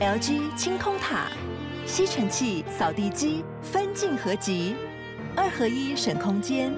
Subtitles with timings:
[0.00, 1.30] LG 清空塔，
[1.84, 4.74] 吸尘器、扫地机分镜合集，
[5.36, 6.72] 二合一省空间，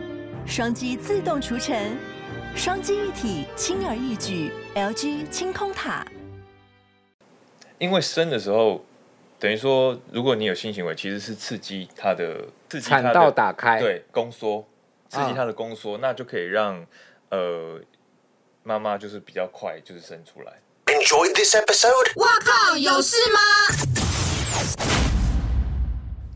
[0.45, 1.97] 双击自动除尘，
[2.57, 4.51] 双击一体轻而易举。
[4.75, 6.05] LG 清空塔。
[7.79, 8.85] 因为生的时候，
[9.39, 14.67] 等于说，如果你有性行为，其实是刺激它的刺激它的产道打开，对，宫缩，
[15.09, 16.85] 刺激它的宫缩，啊、那就可以让
[17.29, 17.81] 呃
[18.65, 20.55] 妈妈就是比较快就是生出来。
[20.87, 22.13] Enjoy this episode。
[22.17, 23.39] 哇靠，有事吗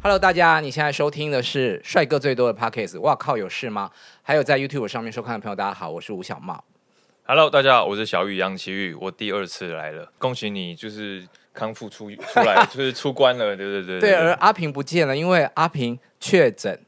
[0.02, 3.00] ？Hello，大家，你现在收听的是帅哥最多的 Podcast。
[3.00, 3.90] 哇靠，有事吗？
[4.22, 6.64] 还有在 YouTube 上面收看的朋友，大家好，我是吴小茂。
[7.24, 14.10] Hello，大家好，我是小玉杨奇玉，我第二次来了，恭喜你，就是康复出出来， 就是出关了，对对对对，对。
[14.10, 16.80] 对，而阿平不见了，因为阿平确诊。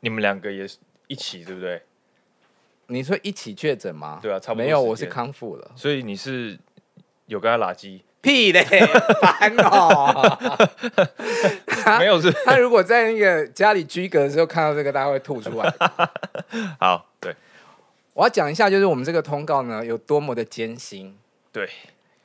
[0.00, 0.76] 你们两个也是
[1.06, 1.82] 一起，对不对？
[2.88, 4.18] 你说一起确诊吗？
[4.22, 4.64] 对啊，差不多。
[4.64, 5.70] 没有，我是康复了。
[5.76, 6.58] 所以你是
[7.26, 8.02] 有跟他拉鸡？
[8.20, 8.64] 屁嘞，
[9.22, 10.38] 烦哦。
[12.00, 15.72] 没有是， 他如果在那个家里居隔的时候看到这个，大家会吐出来。
[16.80, 17.34] 好，对。
[18.14, 21.16] 我要讲一下，就是我们这个通告呢，有多么的艰辛。
[21.52, 21.68] 对，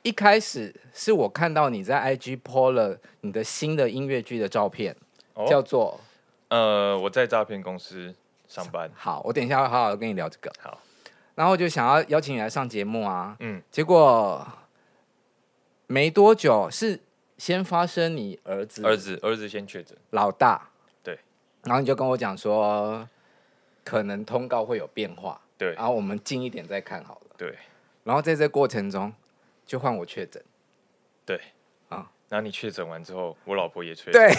[0.02, 4.96] 一开始是我看到你在 IG po 了你的新的音乐剧的照片，
[5.34, 6.00] 哦、叫做
[6.48, 8.12] 呃，我在诈骗公司
[8.54, 8.88] 上班。
[8.94, 10.52] 好，我等一下会好好跟你聊这个。
[10.60, 10.78] 好，
[11.34, 13.36] 然后就想要邀请你来上节目啊。
[13.40, 14.46] 嗯，结果
[15.88, 17.00] 没多久是
[17.36, 20.68] 先发生你儿子，儿子，儿子先确诊，老大。
[21.02, 21.18] 对，
[21.64, 23.08] 然后你就跟我讲说，
[23.82, 25.40] 可能通告会有变化。
[25.58, 27.34] 对，然后我们近一点再看好了。
[27.36, 27.58] 对，
[28.04, 29.12] 然后在这过程中，
[29.66, 30.40] 就换我确诊。
[31.26, 31.40] 对，
[31.88, 34.12] 啊，然后你确诊完之后，我老婆也确诊。
[34.12, 34.32] 对，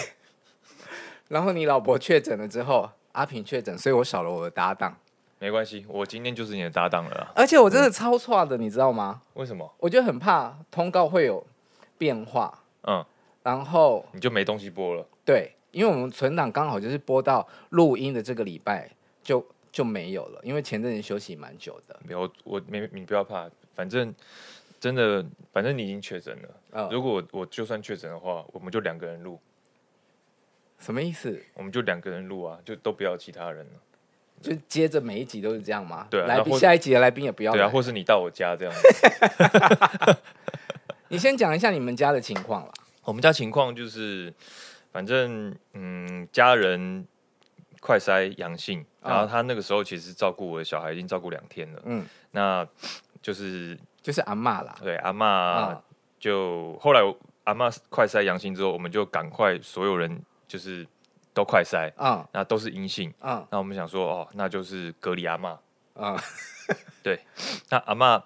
[1.28, 4.96] 然后你老婆确诊了之后，阿平确诊，所以我少了我的搭档。
[5.38, 7.32] 没关系，我今天就是你的搭档了。
[7.34, 9.22] 而且我真的超差的，你知道吗？
[9.34, 9.74] 为什么？
[9.78, 11.44] 我就很怕通告会有
[11.98, 12.62] 变化。
[12.82, 13.04] 嗯，
[13.42, 15.06] 然后你就没东西播了。
[15.24, 18.90] 对，因为我们存档刚好就是播到录音的这个礼拜
[19.22, 19.44] 就。
[19.72, 21.94] 就没有了，因为前阵子休息蛮久的。
[22.02, 24.14] 没有，我没你不要怕，反正
[24.80, 26.48] 真的，反正你已经确诊了。
[26.70, 29.38] 哦、如果我我就算确诊的话，我们就两个人录。
[30.78, 31.42] 什么意思？
[31.54, 33.72] 我们就两个人录啊，就都不要其他人了。
[34.40, 36.06] 就接着每一集都是这样吗？
[36.10, 37.52] 对啊，来宾下一集的来宾也不要。
[37.52, 38.74] 对啊，或是你到我家这样。
[41.08, 42.72] 你先讲一下你们家的情况啦。
[43.04, 44.32] 我们家情况就是，
[44.92, 47.06] 反正嗯，家人。
[47.78, 52.66] 快筛阳性，然后他那个时候其实照顾我的小孩已经照顾两天了，嗯，那
[53.22, 55.78] 就是就是阿嬷啦，对，阿嬷
[56.18, 57.00] 就、嗯、后来
[57.44, 60.86] 阿妈快筛阳性之后，我们就赶快所有人就是
[61.34, 65.50] 都快筛啊，嗯、那都是阴性啊，嗯、那我们想说哦，那就是隔离阿妈
[65.94, 66.18] 啊，嗯、
[67.02, 67.20] 对，
[67.70, 68.22] 那阿妈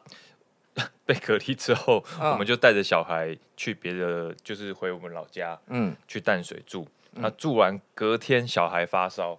[1.05, 9.39] 被隔离之后，嗯、我们就带着小孩去别的，就是回我们老家，嗯，去淡水住，那住完隔天小孩发烧。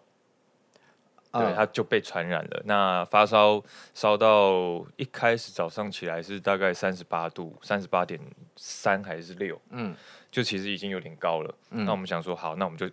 [1.34, 2.62] 对，他就被传染了。
[2.66, 8.20] 那发烧烧到一开始早上起来是大概三十八度，三十八点
[8.58, 9.58] 三还是六？
[9.70, 9.96] 嗯，
[10.32, 11.54] 就其实已经有点高了。
[11.72, 12.90] 嗯，那我们想说，好，那我们就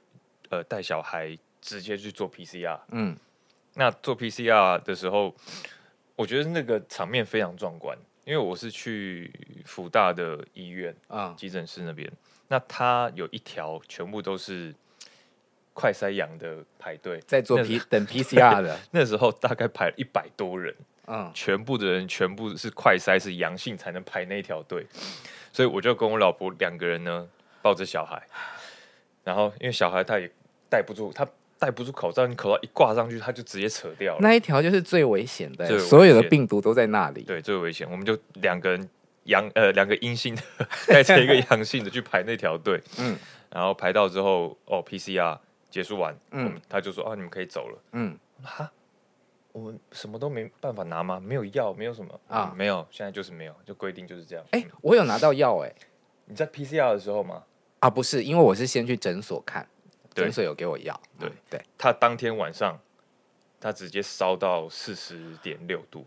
[0.49, 2.79] 呃带小孩直接去做 PCR。
[2.91, 3.17] 嗯，
[3.75, 5.35] 那做 PCR 的时候，
[6.17, 9.33] 我觉得那个场面非常壮观，因为我是去
[9.65, 12.11] 福大的医院啊，急诊室那边。
[12.49, 14.75] 那他有一条全部都是。
[15.81, 20.75] 快筛阳的排队在做 P 等 PCR 的， 那时候大概排了一百多人，
[21.07, 24.85] 嗯，全部的人全部是快筛是阳性才能排那条队，
[25.59, 27.27] 所以我就跟我老婆两个人呢
[27.61, 28.23] 抱着小孩，
[29.25, 30.31] 然后因为小孩他也
[30.71, 31.27] 戴不住，他
[31.59, 34.21] 戴不住口罩，你口罩一挂上去，他就直接扯掉了。
[34.21, 37.91] 那一条就是最危险的，所有的病毒都在那里，对，最危险。
[37.91, 38.89] 我们就两个人
[39.25, 40.43] 阳呃两个阴性的
[40.87, 43.19] 带着一个阳性的去排那条队， 嗯，
[43.51, 45.37] 然后排到之后哦 PCR。
[45.71, 48.73] 结束完，嗯，他就说：“啊，你们可以走了。”嗯，哈，
[49.53, 51.19] 我们什么都没办法拿吗？
[51.19, 52.53] 没有药，没有什么啊？
[52.57, 54.45] 没有，现在就是没有，就规定就是这样。
[54.51, 55.75] 哎，我有拿到药哎，
[56.27, 57.45] 你在 PCR 的时候吗？
[57.81, 59.67] 啊，不是，因为我是先去诊所看，
[60.15, 61.01] 诊所有给我药。
[61.19, 62.79] 对对，他当天晚上，
[63.61, 66.05] 他直接烧到四十点六度，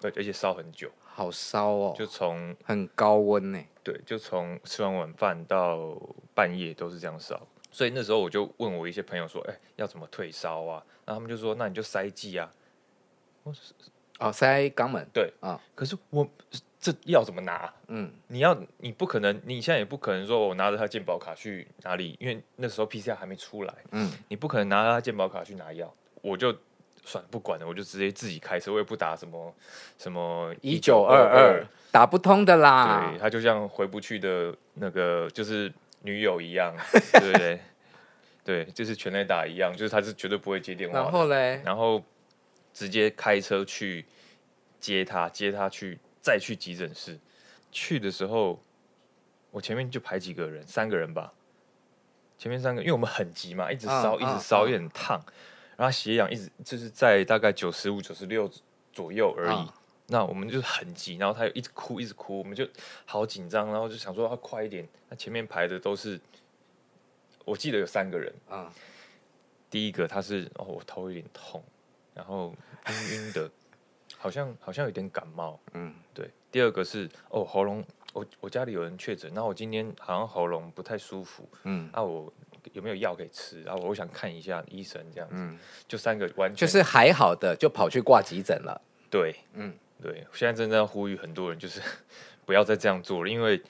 [0.00, 5.96] 对，而且烧很久，好烧哦，就从很高温呢，对，就从吃完晚饭到
[6.34, 7.40] 半夜都是这样烧。
[7.76, 12.50] 所以那时候我就问我一些朋友说：“哎、欸，要怎么退烧啊？”然后他们就说：“那你就塞剂啊。”
[13.44, 13.60] 我说
[14.18, 15.50] ：“哦，塞肛门。”对啊。
[15.50, 16.26] 哦、可是我
[16.80, 17.70] 这药怎么拿？
[17.88, 23.74] 嗯，你要你不可能，你现在也不可能说我拿着他健保卡去哪里，因为那时候 PCR 还没出来。
[23.90, 25.94] 嗯，你不可能拿着他健保卡去拿药。
[26.22, 26.50] 我就
[27.04, 29.54] 算了，不管了，我就直接自己开车，我也不打什么
[29.98, 33.10] 什么一九二二，打不通的啦。
[33.12, 35.70] 对，他就像回不去的那个就是
[36.06, 36.74] 女友一样，
[37.20, 37.60] 对不对？
[38.44, 41.00] 对，就是全垒打一样，就是他是绝对不会接电话。
[41.00, 42.02] 然后嘞，然后
[42.72, 44.06] 直接开车去
[44.78, 47.18] 接他，接他去，再去急诊室。
[47.72, 48.62] 去的时候，
[49.50, 51.32] 我前面就排几个人，三个人吧。
[52.38, 55.18] 前面三个，因为我们很急嘛，一直烧，uh, 一直烧，有点烫。
[55.18, 55.32] Uh, uh.
[55.76, 58.50] 然后血氧一直就是在大概九十五、九十六
[58.92, 59.70] 左右而已。
[60.08, 60.12] Uh.
[60.12, 62.66] 那我们就是很急，然后他又一直哭，一直哭，我们就
[63.04, 64.86] 好紧张，然后就想说要快一点。
[65.08, 66.20] 那前面排的都是，
[67.44, 68.32] 我记得有三个人。
[68.50, 68.66] Uh.
[69.68, 71.62] 第一个他是哦，我头有点痛，
[72.14, 72.54] 然后
[72.88, 73.50] 晕晕的，
[74.16, 75.58] 好像好像有点感冒。
[75.74, 76.30] 嗯，对。
[76.52, 82.32] 第二个是哦，喉咙，我我家里有人确诊，那我今天好像喉咙不太舒服，嗯，啊，我
[82.72, 83.62] 有没有药可以吃？
[83.64, 88.80] 然后我想看一下医生这样子，嗯，就三个完全就是还好的，就跑去挂急诊了。
[89.10, 91.80] 对，嗯，对，现在正在呼吁很多人，就是
[92.44, 93.62] 不要再这样做了，因为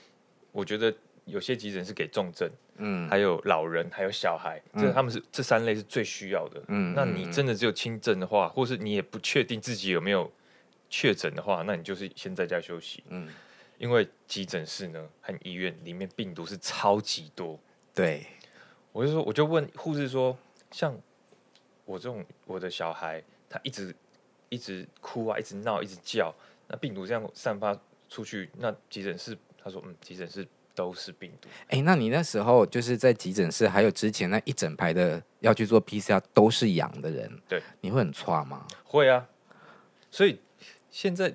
[0.53, 0.93] 我觉得
[1.25, 10.31] 有些急诊是给重症，嗯，还有老人，还有小孩，这、嗯、他们是这三类是最需要的，嗯，那你真的只有轻症的话，或是你也不确定自己有没有。
[10.89, 13.03] 确诊的话，那你就是先在家休息。
[13.09, 13.29] 嗯，
[13.77, 17.59] 因为急诊室呢和医院里面病毒是超级多。
[17.93, 18.25] 对，
[18.93, 20.39] 我就说，我就问护士说，
[20.71, 20.97] 像
[21.85, 23.21] 我这种我的小孩，
[23.51, 23.93] 他一直
[24.49, 26.35] 一直哭啊，一直闹，一直叫，
[26.69, 27.79] 那病毒这样散发
[28.09, 31.49] 出去，那急诊室他说，嗯，急诊室都是病毒。
[31.69, 38.67] 哎、欸，那你那时候就是在急诊室，还有之前那一整排的要去做 PCR 都是阳的人，对，你会很差吗？
[38.85, 39.29] 会啊，
[40.11, 40.41] 所以。
[40.89, 41.31] 现在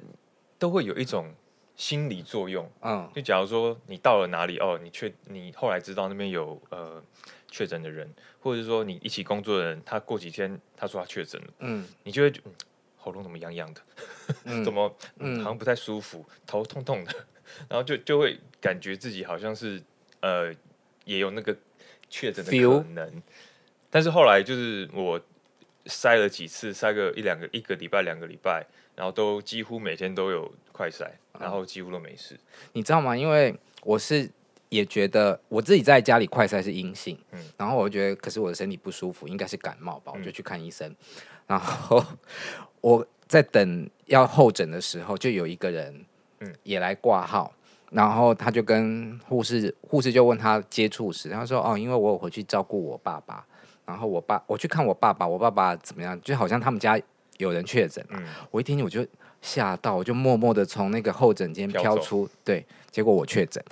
[0.57, 1.31] 都会有一种
[1.75, 6.99] 心理作用，嗯，就假如说你到了哪里哦，你确你后来知道那边有呃
[7.47, 12.51] 确诊的人，或者是说你一起工作的人，他过几天他说他确诊了，嗯，你就会、嗯、
[13.01, 13.81] 喉咙怎么痒痒的，
[14.45, 17.13] 嗯、 怎么、嗯、好像不太舒服，头痛痛的，
[17.68, 19.81] 然后就就会感觉自己好像是
[20.21, 20.53] 呃
[21.06, 21.56] 也有那个
[22.09, 23.24] 确诊的可能
[23.89, 25.19] 但是后来就是我
[25.86, 28.65] 筛了几次，筛个一两个一个礼拜两个礼拜。
[28.94, 31.09] 然后都几乎每天都有快筛，
[31.39, 32.38] 然后几乎都没事。
[32.74, 33.15] 你知道吗？
[33.15, 34.30] 因为我是
[34.71, 40.89] 也觉得我自己在家里快筛是阴性，嗯，然后我觉得可是我的身体不舒服，应该是感冒吧，我就去看医生。
[40.89, 40.95] 嗯、
[41.47, 42.01] 然后
[42.79, 46.06] 我在等要候诊的时候，就有一个人，
[46.39, 47.53] 嗯，也来挂号，
[47.89, 53.45] 然后他就跟护士，护士就问他接触史，他说哦，因为我有回去照顾我爸爸，
[53.85, 56.19] 然后我爸我去看我爸爸，我爸爸怎么样？
[56.21, 57.00] 就好像他们家。
[57.38, 59.03] 有人确诊，嗯，我一听我就
[59.41, 63.63] 吓到，我就默默的从那个候诊间飘出，对，结果我确诊。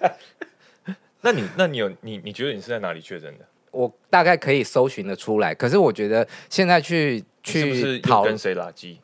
[1.22, 3.44] 那你，那你有你，你觉得你是在哪里确诊的？
[3.72, 8.96] 我大概可以搜寻的出来，可是我觉得现在去去是不是跟谁垃圾？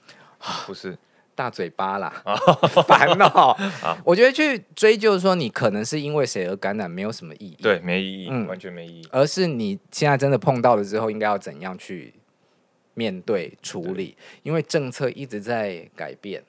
[0.67, 0.97] 不是
[1.35, 2.23] 大嘴巴啦，
[2.87, 3.27] 烦恼
[3.83, 3.99] 啊！
[4.05, 9.09] 我觉得去追究说你可能是因为谁而感染，没有什么意义，对，没意义，嗯，完全没意义。
[9.11, 12.15] 而是你现在真的碰到了之后，应该要怎样去？
[12.95, 16.43] 面对处理，因为政策一直在改变。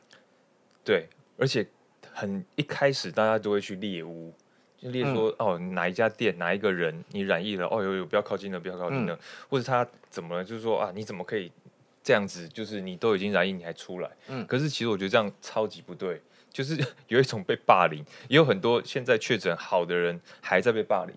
[0.84, 1.08] 对，
[1.38, 1.66] 而且
[2.12, 4.34] 很一开始大家都会去猎污，
[4.78, 9.20] 就猎说、嗯、哦哪一家店哪一个人你染疫了，哦有有不要靠近了，不要靠近了，嗯、
[9.50, 11.50] 或者他怎么了，就是说啊你怎么可以
[12.04, 12.48] 这样子？
[12.50, 14.12] 就是你都已经染疫你还出来？
[14.28, 21.16] 嗯，可是其实我觉得这样超级不对，就是有一种被霸凌，也有很多现在确诊好的人还在被霸凌。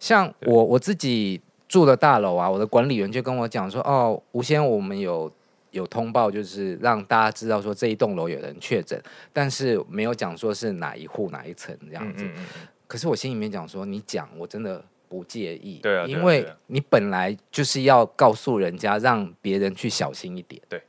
[0.00, 1.40] 像我我自己。
[1.74, 5.28] 住的大楼啊，我的管理员就跟我讲说：“哦，吴先，我们有
[5.72, 8.96] 有通报，就是让大家知道说这一栋楼有人确诊，
[9.32, 12.22] 但是没有讲说是哪一户哪一层这样子。
[12.22, 12.68] 嗯嗯嗯。
[12.86, 20.62] 可是我心里面讲说，你讲我真的不介意，对啊，因为你本来就是要告诉人家，让别人去小心一点。
[20.68, 20.80] 对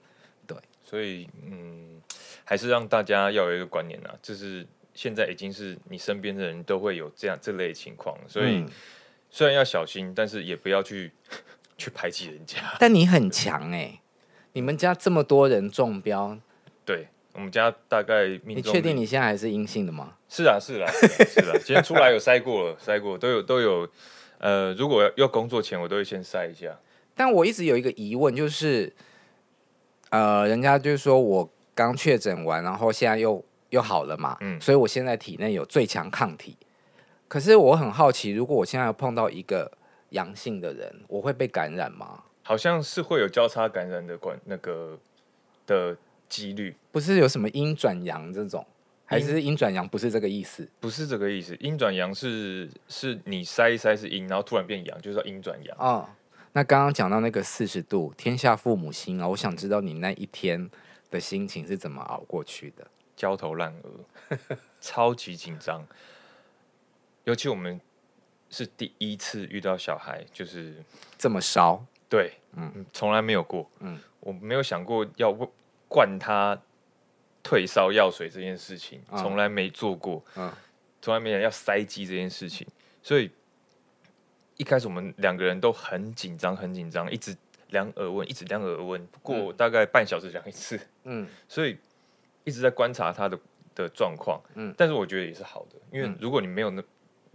[0.45, 1.99] 对，所以嗯，
[2.43, 4.63] 还是让大家要有一个观念啊，就是
[4.93, 8.57] 现在已经是你身边的人都会有这样这类情况，所以。
[8.57, 8.69] 嗯
[9.35, 11.11] 虽然要小心，但是也不要去
[11.77, 12.57] 去排挤人家。
[12.79, 13.99] 但你很强哎、欸，
[14.53, 16.37] 你们家这么多人中标，
[16.85, 18.55] 对我们家大概命中。
[18.55, 20.13] 你确定你现在还是阴性的吗？
[20.29, 21.51] 是啊，是啊，是啊。
[21.65, 23.85] 今天出来有筛过了，筛过都有都有。
[24.37, 26.79] 呃，如果要工作前，我都会先筛一下。
[27.13, 28.93] 但我一直有一个疑问，就是
[30.11, 36.55] 呃，人家就是说我刚确诊完，然后现在又又好了嘛，嗯，所以我现在体内有最强抗体。
[37.27, 39.71] 可是我很好奇，如果我现在碰到一个
[40.09, 42.23] 阳性的人，我会被感染吗？
[42.43, 44.97] 好像是会有交叉感染的关那个
[45.65, 45.97] 的
[46.29, 48.65] 几率，不是有什么阴转阳这种，
[49.05, 50.69] 还是阴转阳不是这个意思？
[50.79, 56.15] 不是这个意思，阴转阳是是你塞一塞是阴，然后突然变阳，就是阴转阳啊。
[56.53, 60.69] 那刚刚讲到那个四十度，天下父母心啊，我想知道你那一天
[61.09, 62.85] 的心情是怎么熬过去的？
[63.15, 64.37] 焦头烂额，
[64.79, 65.85] 超级紧张，
[67.25, 67.79] 尤其我们
[68.49, 70.83] 是第一次遇到小孩，就是
[71.17, 71.83] 这么烧。
[72.07, 75.35] 对，嗯，从来没有过，嗯，我没有想过要
[75.87, 76.57] 灌他
[77.43, 80.51] 退烧药水这件事情，从来没做过，嗯，
[81.01, 82.65] 从来没有要塞剂这件事情，
[83.01, 83.29] 所以
[84.57, 87.35] 一开始我们两个人都很紧张，很紧张，一直
[87.69, 91.75] 量耳温，一直量耳温，不过大概半小时量一次，嗯，所以
[92.43, 93.37] 一直在观察他的
[93.73, 96.83] 的状况，嗯，但是我觉得也是好的，因为如果你没有那，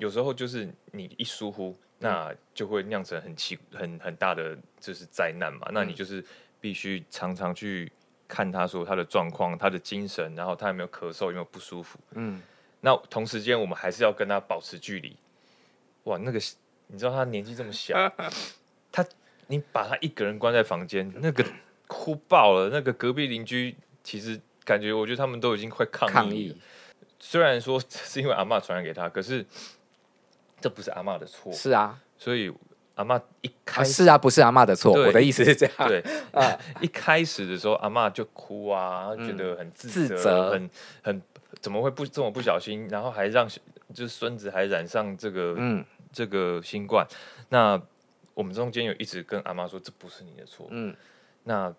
[0.01, 1.79] 有时候就是你一疏忽。
[2.03, 5.69] 那就会酿成很奇很很大的就是灾难嘛。
[5.71, 6.25] 那你就是
[6.59, 7.93] 必须常常去
[8.27, 11.99] 看他说他的状况、他的精神，然后他有没有咳嗽、有没有不舒服。
[12.13, 12.41] 嗯。
[12.81, 15.15] 那同时间我们还是要跟他保持距离。
[16.05, 16.41] 哇，那个
[16.87, 17.95] 你知道他年纪这么小，
[18.91, 19.05] 他
[19.49, 21.45] 你把他一个人关在房间，那个
[21.87, 22.71] 哭爆了。
[22.71, 26.15] 那个隔壁邻居其实感觉，我觉得他们都已经快抗议了。
[26.15, 26.57] 抗议。
[27.19, 29.45] 虽然说 是因为阿妈传染给他，可是。
[30.61, 32.53] 这不是阿嬷的错，是啊，所以
[32.95, 34.93] 阿嬷一开始、啊、是啊，不是阿嬷的错。
[34.93, 36.01] 我的意思是这样，对
[36.33, 40.71] 啊， 一开始的时候阿嬷就哭啊，嗯、觉得很自责，自责很
[41.03, 41.23] 很
[41.61, 43.49] 怎么会不这么不小心，然后还让
[43.95, 47.07] 就是孙子还染上这个嗯这个新冠。
[47.49, 47.81] 那
[48.35, 50.95] 我们中间有一直跟阿妈说，这不是你的错，嗯，
[51.45, 51.75] 那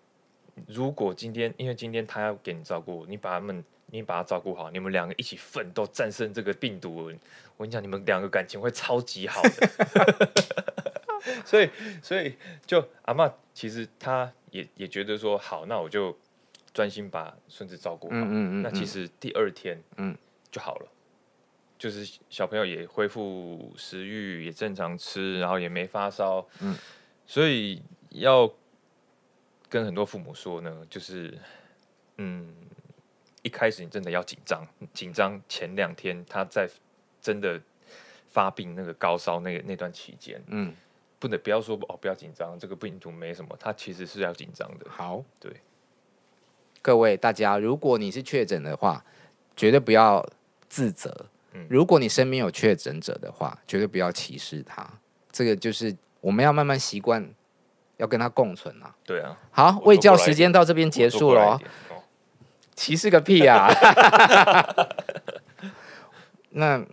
[0.66, 3.64] 如果今天因为今天他要给你照顾，你把他们。
[3.92, 7.12] 你把他照顾好，你们两个一起奋斗战胜这个病毒。
[7.58, 10.32] 我跟你讲，你们两个感情会超级好的。
[11.44, 11.68] 所以，
[12.02, 12.34] 所以
[12.64, 16.16] 就阿嬷其实她也也觉得说好，那我就
[16.72, 18.16] 专心把孙子照顾好。
[18.16, 18.62] 嗯嗯嗯。
[18.62, 20.16] 那其实第二天，嗯，
[20.50, 20.88] 就好了，
[21.78, 26.48] 就是小朋友也恢复食欲，也正常吃，然后也没发烧。
[26.60, 26.74] 嗯。
[27.26, 28.50] 所以要
[29.68, 31.38] 跟很多父母说呢，就是
[32.16, 32.54] 嗯。
[33.42, 36.68] 一开始你真的要紧张，紧张前两天他在
[37.20, 37.60] 真的
[38.28, 40.72] 发病那个高烧那个那段期间，嗯，
[41.18, 44.86] 不能不要说哦，不要紧张，这个病毒没什么，他其实是要紧张的。
[44.88, 45.52] 好，对，
[46.80, 49.04] 各位大家，如果你是确诊的话，
[49.56, 50.24] 绝对不要
[50.68, 51.26] 自责。
[51.52, 54.88] 嗯，如果你身边有确诊者的话，绝对不要歧视他。
[55.30, 57.28] 这个就是我们要慢慢习惯，
[57.96, 58.94] 要跟他共存啊。
[59.04, 61.60] 对啊，好，卫教时间到这边结束了。
[62.74, 63.68] 歧视个屁啊！
[66.50, 66.84] 那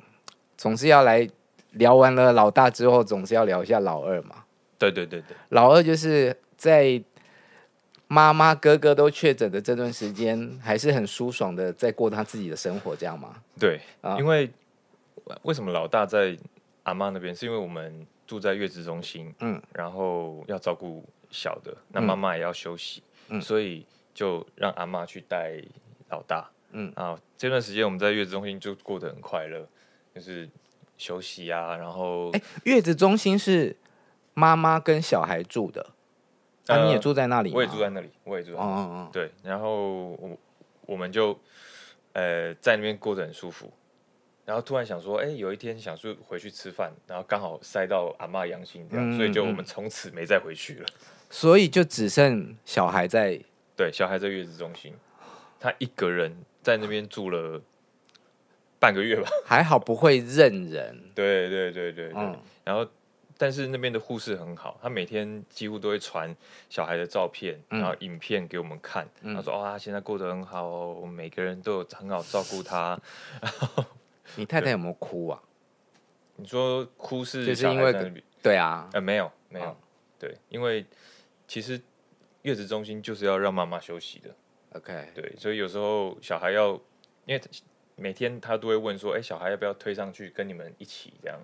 [0.57, 1.27] 总是要来
[1.71, 4.43] 聊完了老大之后，总是要聊一下老二嘛。
[4.77, 7.01] 对对对对，老二就是在
[8.07, 13.35] 妈妈哥哥都确诊的这段时间，还是很舒爽的在过他自己的生活，这样吗？
[13.59, 14.49] 对啊，因为
[15.43, 16.37] 为什么老大在
[16.83, 17.35] 阿妈那边？
[17.35, 23.85] 是因为我们住在月子中心，嗯，然后要照顾小的，那妈妈也要休息，嗯，所以。
[24.19, 25.53] 就让阿妈去带
[26.09, 26.91] 老大，嗯。
[26.93, 29.65] 啊，这段时间我们在月子中心就过得很快乐，
[30.13, 30.49] 就是
[30.97, 33.73] 休息啊，然后，哎，月子中心是
[34.33, 35.91] 妈妈跟小孩住的，
[36.67, 37.53] 啊，你也住在那里？
[37.53, 40.37] 我也住在那里，我也住在那里，哦哦哦，对，然后我
[40.85, 41.39] 我们就
[42.11, 43.71] 呃在那边过得很舒服，
[44.43, 50.85] 然后突然想说，哎，有一天想说回去吃饭，然后刚好塞到阿妈阳性这样，嗯，所以就我们从此没再回去了，
[51.29, 53.39] 所以就只剩小孩在。
[53.79, 54.93] 对，小孩在月子中心，
[55.57, 57.61] 他一个人在那边住了
[58.77, 61.01] 半个月吧， 还好不会认人。
[61.15, 62.85] 对对对对对，嗯、然后
[63.37, 66.35] 但是那边的护士很好，他每天几乎都会传
[66.69, 69.07] 小孩的照片，然后影片给我们看。
[69.21, 72.99] 嗯、他说：“哦，他现在过得很好哦，我们每个人都有很好照顾他。”
[74.35, 75.41] 你太太有没有哭啊？
[76.35, 77.93] 你说哭是就是因为
[78.43, 79.75] 对啊，呃，没有没有，嗯、
[80.19, 80.85] 对，因为
[81.47, 81.79] 其实。
[82.43, 84.35] 月子中心就是要让妈妈休息的
[84.73, 86.73] ，OK，对，所以有时候小孩要，
[87.25, 87.41] 因为
[87.95, 91.39] 每天他都会问说，哎、欸，小孩要不要推上去跟你们一起这样？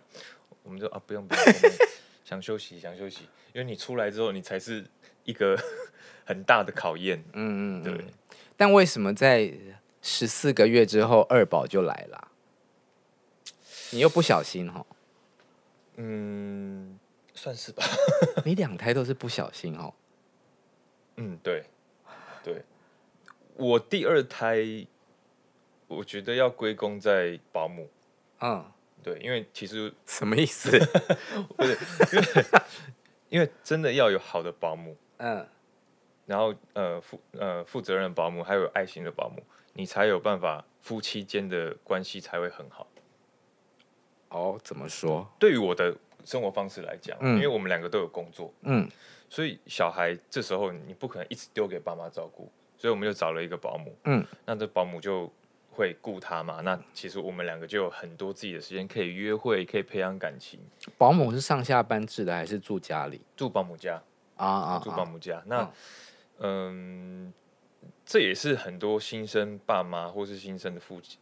[0.64, 1.44] 我们说啊，不用不用，
[2.24, 4.86] 想休息想休息，因为你出来之后，你才是
[5.26, 5.58] 一个
[6.26, 8.06] 很大的考验，嗯嗯，对。
[8.58, 9.54] 但为什么在
[10.02, 12.32] 十四个月之后二宝就来了？
[13.92, 14.86] 你又不小心哈？
[15.98, 16.98] 嗯，
[17.34, 17.84] 算是吧。
[18.46, 19.94] 你两胎都是不小心哦。
[21.18, 21.64] 嗯，对，
[22.44, 22.62] 对，
[23.56, 24.64] 我第二胎，
[25.88, 27.90] 我觉得要归功在保姆。
[28.42, 28.66] 嗯，
[29.02, 30.72] 对，因为其实 什么意思？
[31.56, 31.78] 不是，
[32.12, 32.26] 因为
[33.30, 35.48] 因为真的要有好的保姆，嗯，
[36.26, 39.42] 然后呃负呃负责任的保姆，还有爱心的保姆，
[39.74, 42.88] 你才有办法夫妻间的关系才会很好。
[44.30, 45.26] 哦，怎么说？
[45.40, 45.96] 对于我的
[46.26, 48.90] 生活方式来讲，嗯，因为我们两个都有工作，嗯，
[49.30, 55.32] 所以小孩这时候你不可能一直丢给爸妈照顾，所以我们就找了一个保姆，嗯，那这保姆就
[55.72, 56.62] 会顾他嘛。
[56.62, 60.60] 那其实我们两个就有很多自己的时间可以约会，可以培养感情。
[60.98, 63.20] 保姆是上下班制的还是住家里？
[63.36, 64.02] 住保姆家
[64.38, 65.44] 啊啊，住保姆家。
[65.46, 65.70] 那
[66.40, 67.34] 嗯，
[68.06, 71.18] 这也是很多新生爸妈或是新生的夫妻。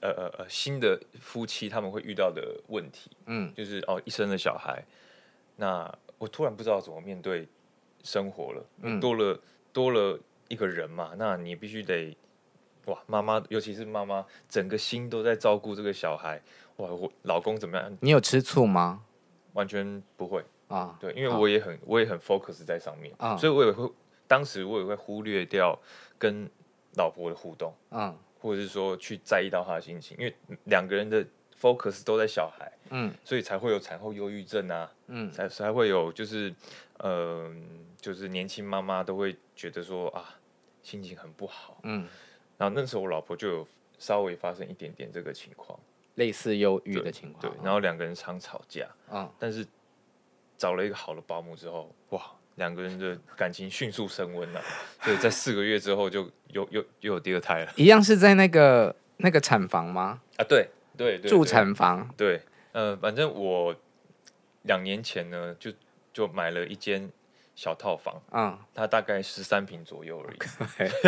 [0.00, 4.82] 呃呃呃，新的夫妻他们会遇到的问题，嗯，就是哦，一生的小孩，
[5.56, 5.86] 那
[6.18, 7.46] 我突然不知道怎么面对
[8.02, 9.40] 生活了，嗯，多了
[9.72, 10.18] 多了
[10.48, 12.16] 一个人嘛，那你必须得，
[12.86, 16.40] 哇，妈妈，尤其是妈妈，整个心都在照顾这个小孩，
[16.76, 17.96] 哇，我老公怎么样？
[18.00, 19.02] 你有吃醋吗？
[19.52, 23.90] 完全不会啊，对，因为我也很、啊、我也很 focus 在上面啊，所以我也会，
[24.26, 25.78] 当时我也会忽略掉
[26.18, 26.48] 跟
[26.94, 28.14] 老婆的互动，啊。
[28.38, 30.32] 或者是说去在意到她的心情，因为
[30.64, 31.26] 两个人的
[31.60, 36.50] focus 都在小孩，嗯，所以才会有产后忧郁症啊，嗯，才才会有就是，
[36.98, 37.56] 嗯、呃，
[38.00, 40.38] 就是年轻妈妈都会觉得说啊，
[40.82, 42.06] 心情很不好，嗯，
[42.58, 45.78] 然后那时候我老婆就有稍微发生一点点这个情况，
[46.14, 49.66] 类似忧郁的情况，对，然后两个人常吵架，嗯，但是
[50.56, 52.22] 找了一个好的保姆之后，哇。
[52.56, 54.62] 两个人的感情迅速升温了，
[55.02, 56.22] 所以在四个月之后就
[56.52, 57.72] 又又又有第二胎了。
[57.76, 60.22] 一样是在那个那个产房吗？
[60.38, 62.12] 啊，对对对，住产房。
[62.16, 63.74] 对，呃，反正我
[64.62, 65.72] 两年前呢，就
[66.12, 67.10] 就买了一间
[67.54, 70.38] 小套房，嗯，它大概十三平左右而已。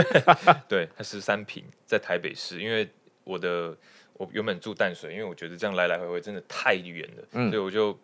[0.69, 2.89] 对，它十三平，在台北市，因为
[3.25, 3.77] 我的
[4.15, 7.99] 我原本住淡水，因为我觉得这样来来回回真的太远了，嗯，所以我就。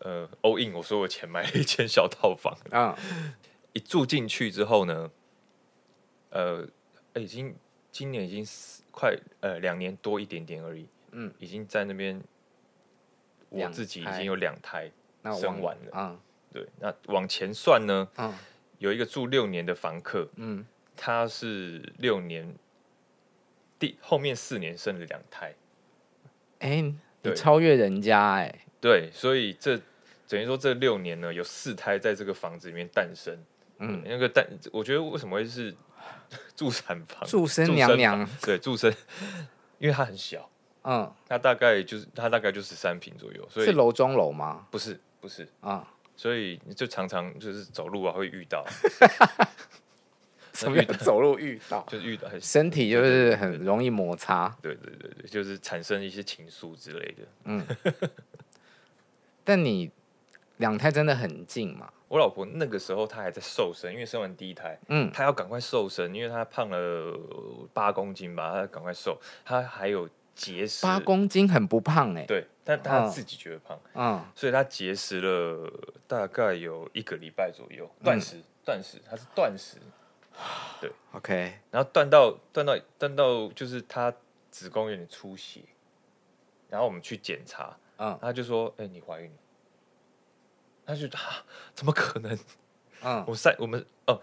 [0.00, 2.96] 呃，all in，我说我钱买了一间小套房啊，
[3.72, 5.10] 一住进去之后呢，
[6.30, 6.64] 呃，
[7.16, 7.52] 已经
[7.90, 8.46] 今年已经
[8.92, 10.86] 快呃两年多一点点而已，
[11.20, 12.22] 嗯，已经在那边，
[13.48, 14.88] 我自己已经有两胎
[15.40, 15.92] 生完了。
[15.92, 16.16] 啊，
[16.52, 18.32] 对，那往前算呢，嗯，
[18.78, 20.64] 有一个住六年的房客，嗯，
[20.96, 22.54] 他是六年
[23.80, 25.52] 第后面四年生了两胎，
[26.60, 28.60] 哎、欸，你超越人家哎、欸。
[28.80, 29.76] 对，所以这
[30.28, 33.36] 等于说这六年呢，有四胎在这个房子里面诞生。
[33.80, 35.74] 嗯，那个诞，我觉得为什么会是
[36.54, 37.28] 助产房？
[37.28, 38.94] 助生娘娘，对，助生，
[39.78, 40.48] 因为它很小。
[40.82, 44.66] 嗯，它大概就是它大概就十三平左右，所以是楼中楼吗？
[44.70, 45.86] 不是，不是啊，
[46.16, 48.64] 所以就常常就是走路啊会遇到。
[50.54, 51.86] 什么样走路遇到？
[51.88, 54.48] 就是遇到，身体就是很容易摩擦。
[54.60, 57.22] 对对对对，就是产生一些情愫之类的。
[57.44, 57.64] 嗯。
[59.44, 59.88] 但你
[60.56, 61.88] 两胎真的很近嘛？
[62.08, 67.16] 我老婆那个时候她还在瘦身，因为生完第一胎，嗯，她要赶快瘦身，因为她胖了
[67.72, 69.16] 八公斤吧，她赶快瘦。
[69.44, 70.08] 她还有
[70.38, 72.26] 节食，八公斤很不胖哎、欸。
[72.26, 75.68] 对，但他自己觉得胖，嗯，所以他节食了
[76.06, 79.78] 大概有一个礼拜左右，断食，断、嗯、食，他是断食，
[80.80, 84.14] 对，OK，然后断到断到断到就是他
[84.52, 85.62] 子宫有点出血，
[86.70, 87.76] 然后我们去检查。
[88.00, 89.36] 嗯，他就说：“哎、欸，你怀孕了？”
[90.86, 92.38] 他就啊，怎么可能？
[93.02, 94.22] 嗯，我三我们哦，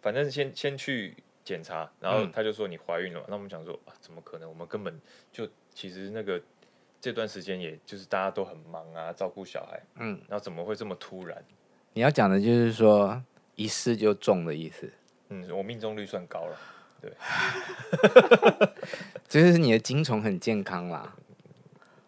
[0.00, 3.20] 反正先先去检查，然后他就说你怀孕了。
[3.28, 4.48] 那、嗯、我们想说啊，怎么可能？
[4.48, 5.00] 我们根本
[5.30, 6.40] 就其实那个
[7.00, 11.44] 这段时间，也就是大家都很忙啊，照顾小孩，嗯，然后怎么会这么突然？
[11.94, 13.22] 你要讲的就是说
[13.56, 14.90] 一试就中的意思。
[15.28, 16.58] 嗯，我命中率算高了，
[17.00, 17.12] 对，
[19.26, 21.16] 就是你的精虫很健康啦。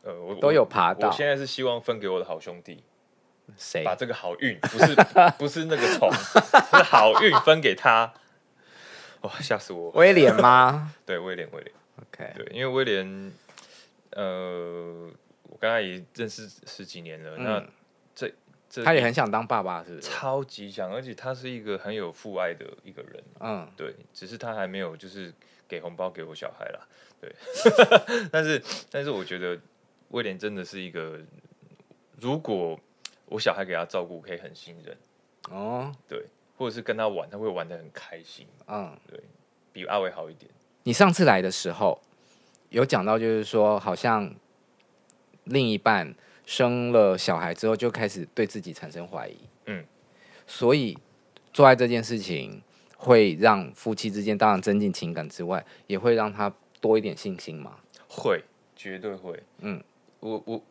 [0.02, 1.08] 呃，我都有爬到。
[1.08, 2.84] 我现在是希望分给我的好兄弟，
[3.56, 4.94] 谁把这个好运，不是
[5.38, 6.10] 不是那个虫，
[6.70, 8.12] 是好运分给他。
[9.24, 9.90] 哇， 吓死我！
[9.90, 10.94] 威廉吗？
[11.04, 11.74] 对，威廉，威廉。
[12.00, 13.32] OK，对，因为威廉，
[14.12, 15.10] 呃，
[15.42, 17.37] 我跟他也认识十几年了。
[17.37, 17.66] 嗯、那
[18.14, 18.32] 这
[18.70, 20.08] 这，他也很想当爸爸，是不是？
[20.08, 23.22] 超级想，而且他是一个很有父爱的一个人。
[23.40, 25.32] 嗯，对，只是他还没有就是
[25.68, 26.87] 给红包给我小孩啦。
[27.20, 27.34] 对，
[28.30, 29.58] 但是但是我觉得。
[30.10, 31.18] 威廉真的是一个，
[32.20, 32.78] 如果
[33.24, 34.96] 我小孩给他照顾，可以很信任
[35.50, 36.24] 哦，对，
[36.56, 39.20] 或者是跟他玩，他会玩的很开心，嗯，对，
[39.72, 40.50] 比阿伟好一点。
[40.84, 42.00] 你上次来的时候
[42.70, 44.34] 有讲到，就是说好像
[45.44, 46.14] 另一半
[46.44, 49.36] 生了小孩之后就开始对自己产生怀疑，
[49.66, 49.84] 嗯，
[50.46, 50.98] 所以
[51.52, 52.62] 做爱这件事情
[52.96, 57.78] 会让夫妻之间当然增进情感之外，也会让他多一点信心吗？
[58.08, 58.42] 会，
[58.76, 59.82] 绝对会，嗯。
[60.20, 60.62] 我我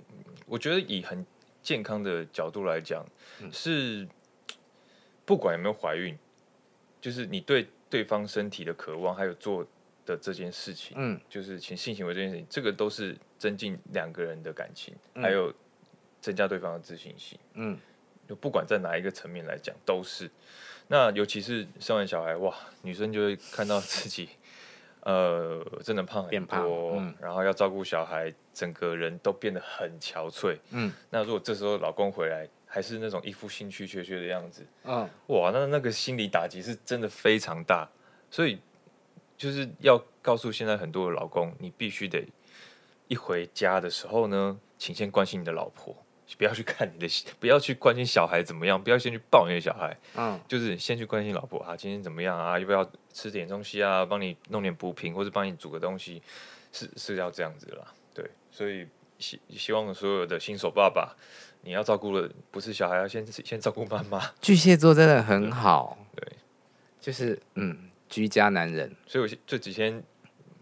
[0.48, 1.24] 我觉得以很
[1.62, 3.06] 健康的角度来讲，
[3.40, 4.08] 嗯、是
[5.26, 6.18] 不管有没有怀孕，
[7.00, 9.66] 就是你对对方身体的渴望，还有做
[10.06, 15.54] 的这件事情，嗯，就是性性行为这件事情，这个都是增进两个人的感情，嗯、还有
[16.20, 17.40] 增加对方的自信心。
[17.54, 17.78] 嗯，
[18.28, 20.30] 就不管在哪一个层面来讲都是。
[20.88, 24.28] 那尤其是生完小孩，哇，女生就会看到自己，
[25.02, 30.58] 呃，真的胖很多，嗯，然后要照顾小孩，整个人都变得很憔悴。
[30.72, 37.88] 嗯，那如果这时候老公回来，还是那种一副兴趣缺缺的样子，嗯，哇，那那个心理打击是真的非常大。
[38.32, 38.60] 所以
[39.38, 42.26] 就是要告诉现在很多的老公，你必须得
[43.08, 45.96] 一回家的时候呢，请先关心你的老婆。
[46.36, 47.08] 不要去看你的，
[47.40, 52.58] 不要去关心小孩怎么样，不要先去抱怨小孩，嗯，就是先去关心老婆啊，今天怎么样啊？
[52.58, 54.04] 要不要吃点东西啊？
[54.04, 56.24] 帮你弄点补品，或者帮你煮个东西，
[56.72, 57.94] 是是要这样子啦。
[58.16, 58.88] 对，所以
[59.20, 61.16] 希希望所有的新手爸爸，
[61.64, 64.22] 你要照顾的不是小孩，要先先照顾妈妈。
[64.42, 66.28] 巨蟹座真的很好，对，
[67.00, 68.94] 就是嗯，居家男人。
[69.08, 70.04] 所以我这几天，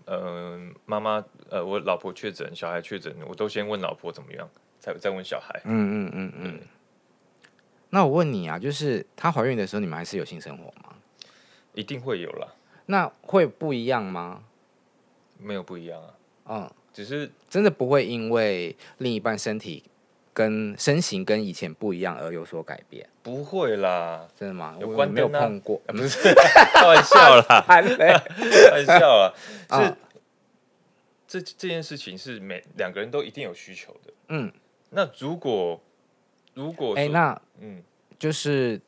[0.06, 4.48] 呃，妈妈呃，我老婆确诊，小孩确诊，我都先问老婆怎么样。
[4.80, 6.60] 再再问小孩，嗯嗯嗯嗯。
[7.90, 10.96] 那我问你啊，就是她怀孕的时候，你们还是有性生活吗？
[11.74, 12.48] 一定会有啦。
[12.86, 14.44] 那会不一样吗？
[15.38, 16.14] 没有不一样啊。
[16.46, 19.84] 嗯，只是真的不会因为另一半身体
[20.34, 23.08] 跟身形跟以前不一样而有所改变。
[23.24, 24.76] 不会啦，真的吗？
[24.80, 25.78] 有关、啊、没有碰过？
[25.88, 26.34] 不是
[26.74, 27.82] 开玩笑啦，开
[28.72, 29.34] 玩笑啦。
[29.70, 29.98] 是、嗯、
[31.28, 34.14] 这这件事情是每两个人都一定有需求的。
[34.30, 34.52] 嗯。
[34.90, 35.82] 那如果
[36.54, 37.82] 如果哎、欸，那嗯，
[38.20, 38.82] 就是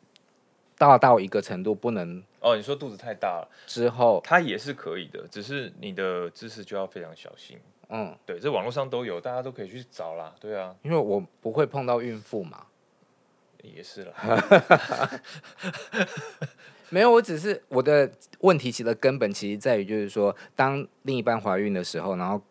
[0.78, 7.58] 大到一个程度不能哦，你说肚子太大了之后，它也是可以的，只是你的姿势就要非常小心。
[7.94, 10.34] 嗯，对，这网络上都有，大家都可以去找啦。
[10.40, 12.66] 对啊，因为我不会碰到孕妇嘛，
[13.62, 14.14] 也是啦。
[16.90, 22.42] 没有，我只是我的问题其实根本其实在于就是说，当另一半怀孕的时候，然后。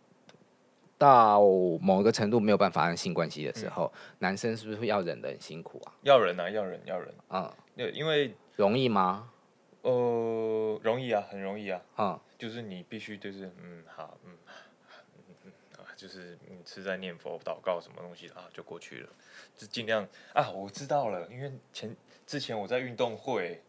[0.99, 1.41] 到
[1.81, 5.91] 某一个程度没有办法性关系的时候，嗯、男生是不是会要忍的很辛苦啊？
[6.03, 7.13] 要忍啊，要忍，要忍。
[7.29, 7.53] 嗯，
[7.93, 9.29] 因为容易吗？
[9.81, 11.83] 呃，容易啊，很容易啊。
[11.99, 14.17] 嗯，就是你必须就是嗯好
[16.03, 19.09] 就是你是在念佛祷告什么东西啊，就过去了，
[19.57, 20.51] 就尽量啊。
[20.51, 21.95] 我知道了，因为前
[22.27, 23.62] 之前我在运动会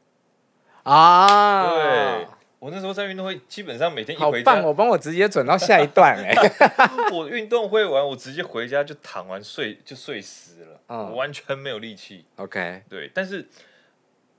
[0.81, 2.27] 啊，对。
[2.57, 6.33] 我那时候在运动会，基本上每天一回家，我帮我直接转到下一段哎。
[7.13, 12.25] 我运动会完，我直接回家就躺完睡就睡死了，嗯、我完全没有力气。
[12.37, 13.11] OK，对。
[13.13, 13.47] 但是，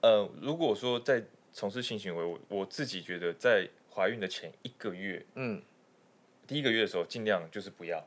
[0.01, 5.63] 呃，如果说在从事性行为，我我自己觉得在怀孕的前一个月，嗯，
[6.47, 8.07] 第一个月的时候尽量就是不要，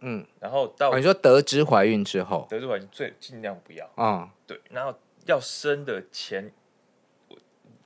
[0.00, 0.26] 嗯。
[0.40, 3.86] 然后到、哦、你说得知怀孕之后，得知怀孕最尽量不要。
[3.96, 4.60] 啊、嗯，对。
[4.70, 6.52] 然后要生的前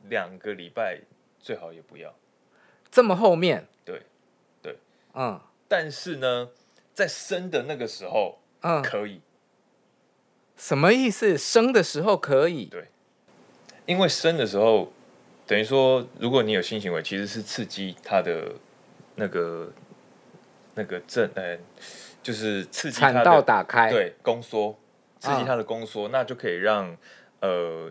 [0.08, 1.00] 两个礼拜。
[1.38, 2.12] 最好也不要。
[2.90, 4.02] 这么后面，对，
[4.60, 4.76] 对，
[5.14, 6.50] 嗯，但是呢，
[6.92, 9.20] 在生的那个时候，嗯，可以，
[10.56, 11.38] 什么意思？
[11.38, 12.88] 生的时候可以，对，
[13.84, 14.92] 因为生的时候，
[15.46, 18.56] 等于说，如果你有性行为，其实是刺激他的
[19.14, 19.70] 那个
[20.76, 21.58] 那个正，呃，
[22.22, 24.78] 就是刺激产道打开，对，宫缩，
[25.18, 26.96] 刺激它的宫缩，嗯，那就可以让
[27.40, 27.90] 呃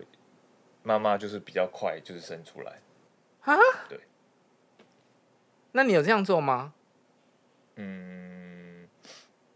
[0.83, 2.79] 妈妈就是比较快就是生出来。
[3.41, 3.57] 啊，
[3.89, 3.99] 对，
[5.71, 6.73] 那你有这样做吗？
[7.75, 8.87] 嗯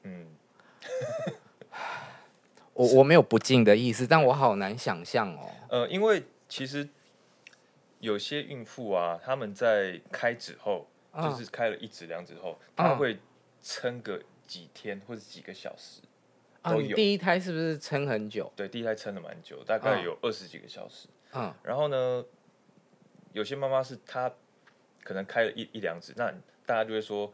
[0.03, 0.27] 嗯，
[2.73, 5.49] 我我没有不敬的意思，但我好难想象哦。
[5.69, 6.89] 呃，因为其实
[7.99, 13.19] 有些孕妇啊，他们在开指后，嗯、就是开了一指两指后，他会
[13.61, 16.01] 撑个几天或者几个小时。
[16.61, 18.51] 啊，你第一胎是不是撑很久？
[18.55, 21.07] 对，第一胎撑了蛮久，大概有二十几个小时。
[21.33, 22.25] 嗯，然后呢？
[23.31, 24.33] 有些妈妈是她
[25.03, 26.33] 可能开了一一两指，那
[26.65, 27.31] 大家就会说，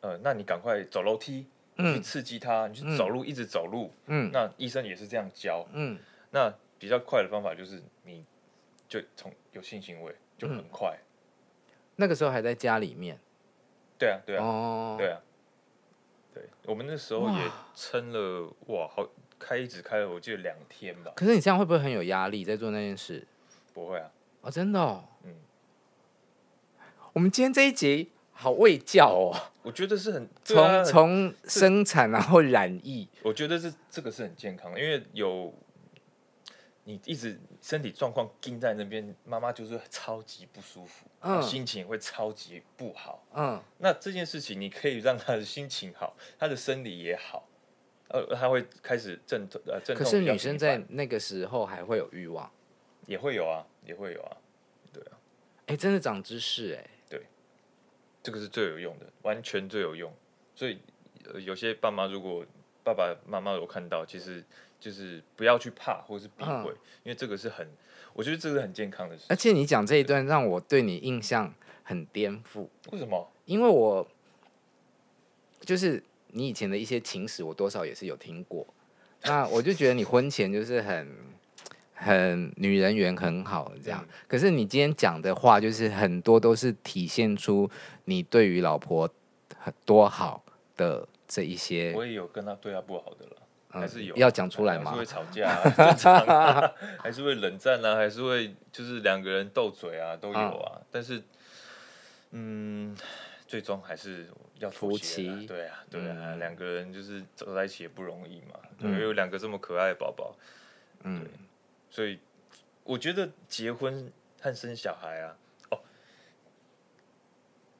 [0.00, 3.92] 呃，那你赶快走楼梯，嗯、去刺激他，你去走路，嗯、一直走路。
[4.06, 5.64] 嗯，那医生也是这样教。
[5.72, 5.96] 嗯，
[6.32, 8.24] 那比较快的方法就是你
[8.88, 10.98] 就从有性行为就很快。
[11.98, 13.18] 嗯、那个时候还在家里面。
[13.98, 15.20] 对啊，对啊，哦、对啊，
[16.32, 19.08] 对，我们那时候也撑了哇，哇，好
[19.38, 21.12] 开一直开了，我记得两天吧。
[21.16, 23.26] 可是你这样会不会很有压力在做那件事？
[23.74, 24.10] 不会啊。
[24.42, 25.04] 哦，真的哦。
[25.24, 25.34] 嗯，
[27.12, 29.34] 我们今天这一集好卫教哦。
[29.62, 35.52] 我觉得是很从从生产然后染疫，我觉得是这个是很健康的，因为有
[36.88, 43.62] 你一直身体状况盯在那边，妈妈就是超级不舒服，嗯，心情会超级不好，嗯。
[43.76, 47.46] 那这件事情你可以让她的心情好，她的生理也好，
[48.08, 50.02] 呃，她会开始阵痛，呃，阵痛。
[50.02, 52.50] 可是女生在那个时候还会有欲望。
[53.06, 54.36] 也会有啊，也会有啊，
[54.92, 55.16] 对啊，
[55.64, 57.22] 哎，真的长知识哎，对，
[58.22, 60.12] 这个是最有用的，完全最有用。
[60.54, 60.78] 所以，
[61.24, 62.44] 呃，有些爸妈如果
[62.84, 64.44] 爸爸妈妈有看到，其实
[64.80, 67.68] 就是不要去怕或者是避讳，嗯、因为这个是很，
[68.12, 69.24] 我觉得这个是很健康的事。
[69.28, 72.66] 而且你讲这一段让我对你印象很颠覆。
[72.92, 73.30] 为什么？
[73.44, 74.06] 因为我
[75.60, 78.66] 就是你以前的一些情史，我多少也是有听过。
[79.24, 81.16] 那我就觉得你婚前就是很
[81.92, 87.68] 很女人缘很好这样，嗯、可是你今天讲的话，就是很多都是体现出
[88.04, 89.10] 你对于老婆
[89.58, 90.44] 很多好
[90.76, 91.92] 的这一些。
[91.96, 94.90] 我也有跟他对他不好的了，嗯、还是有要讲出来吗？
[94.90, 100.72] 还是会吵架、啊， 正常、啊，还是会冷战啊，还是会就是两个人斗嘴啊，都有啊。
[100.76, 101.22] 嗯、但是，
[102.30, 102.96] 嗯。
[103.48, 104.28] 最终还是
[104.58, 110.36] 要夫妻，对啊，对啊，两、嗯、个人就是走在一起也不容易嘛，因为、嗯、有两个这么可爱的宝宝，
[111.04, 111.26] 嗯，
[111.88, 112.18] 所以
[112.84, 115.36] 我觉得结婚和生小孩啊，
[115.70, 115.80] 哦，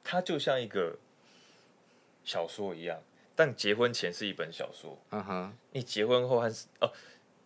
[0.03, 0.97] 它就像一个
[2.23, 2.99] 小说一样，
[3.39, 6.91] 但结婚前是一本小说，嗯哼，你结婚后还是哦，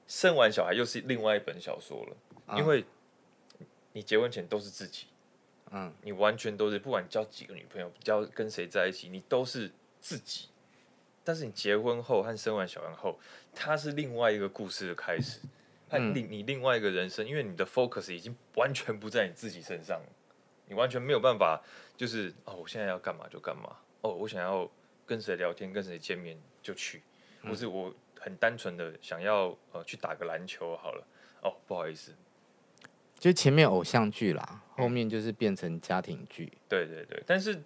[0.07, 2.83] 生完小孩又是另外一本小说了，嗯、因为
[3.91, 5.05] 你结婚前都是自己。
[5.69, 10.49] 嗯，你完全都是不管交几个女朋友，交跟谁在一起，你都是自己。
[11.23, 13.19] 但是你结婚后和生完小孩后，
[13.53, 15.41] 它是另外一个故事的开始，
[15.89, 20.01] 和另你另外一个人生，因为你的 focus 已经完全不在你自己身上，
[20.65, 21.61] 你完全没有办法，
[21.95, 24.67] 就是哦，我现在要干嘛就干嘛，哦，我想要
[25.05, 27.01] 跟谁聊天，跟谁见面就去，
[27.41, 31.05] 不是我很单纯的想要呃去打个篮球好了，
[31.41, 32.13] 哦，不好意思。
[33.19, 36.51] 就前面偶像剧啦，后面就是变成家庭剧。
[36.67, 37.61] 对对对，但是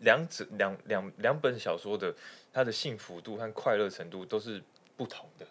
[0.00, 2.12] 两者两两两本小说的
[2.52, 4.60] 它的幸福度和快乐程度都是
[4.96, 5.46] 不同的。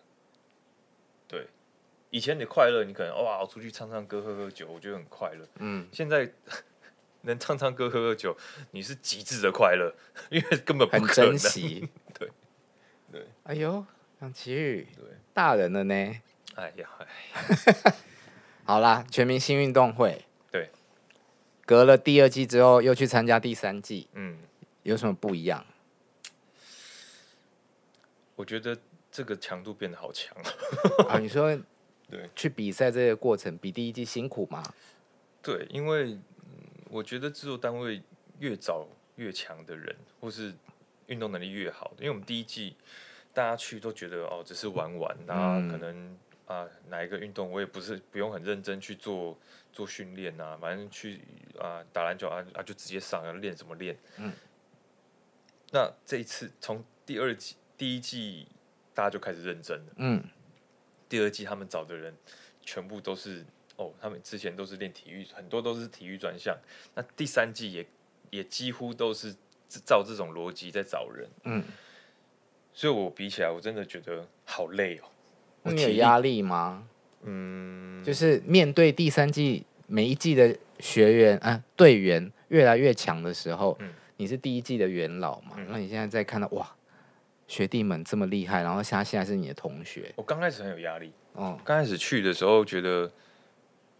[1.28, 1.48] 对，
[2.10, 5.48] 以前你快乐，你可能哇，我出去唱唱歌、喝喝酒，我觉得很快乐。
[5.60, 6.30] 嗯，现在
[7.22, 8.36] 能唱唱歌、喝喝酒，
[8.72, 9.94] 你是极致的快乐，
[10.30, 11.90] 因为根本不可能很珍惜。
[12.18, 12.30] 对
[13.12, 13.86] 对，哎呦，
[14.22, 15.96] 杨奇宇，对，大人了呢。
[16.56, 17.94] 哎呀，哎。
[18.64, 20.70] 好啦，全明星运动会，对，
[21.66, 24.38] 隔了第二季之后又去参加第三季，嗯，
[24.84, 25.66] 有什么不一样？
[28.36, 28.78] 我觉得
[29.12, 30.38] 这个强度变得好强
[31.10, 31.18] 啊！
[31.20, 31.58] 你说，
[32.10, 34.64] 对，去比赛这个过程比第一季辛苦吗？
[35.42, 36.20] 对，因为
[36.90, 38.02] 我觉得制作单位
[38.40, 40.54] 越早越强的人，或是
[41.08, 42.76] 运动能力越好的，因为我们第一季
[43.34, 46.18] 大家去都觉得哦，只是玩玩，然后可能。
[46.50, 49.38] 啊，哪一个运动我也不是不用很认真去做
[49.72, 51.22] 做训练啊，反正去
[51.60, 53.96] 啊打篮球啊啊就直接上要练什么练。
[54.18, 54.34] 嗯。
[55.70, 58.48] 那这一次从第二季第一季
[58.96, 59.94] 大家就开始认真了。
[59.98, 60.24] 嗯。
[61.08, 62.18] 第二季他们找的人
[62.64, 63.46] 全部都是
[63.80, 66.58] 哦，他们之前都是练体育，很多都是体育专项。
[66.96, 67.86] 那第三季也
[68.30, 69.34] 也几乎都是
[69.86, 71.30] 照这种逻辑在找人。
[71.46, 71.64] 嗯。
[72.74, 75.72] 所以我比起来，我真的觉得好累哦。
[75.72, 76.88] 你有压力吗？
[77.24, 85.56] 嗯，就是面对第三季每一季的学员啊队员越来越强的时候，嗯，你是第一季的元老嘛？
[85.58, 86.74] 嗯，那你现在在看到哇，
[87.48, 93.12] 学弟们这么厉害，然后他现在是你的同学，我刚开始很有压力，哦，刚开始去的时候觉得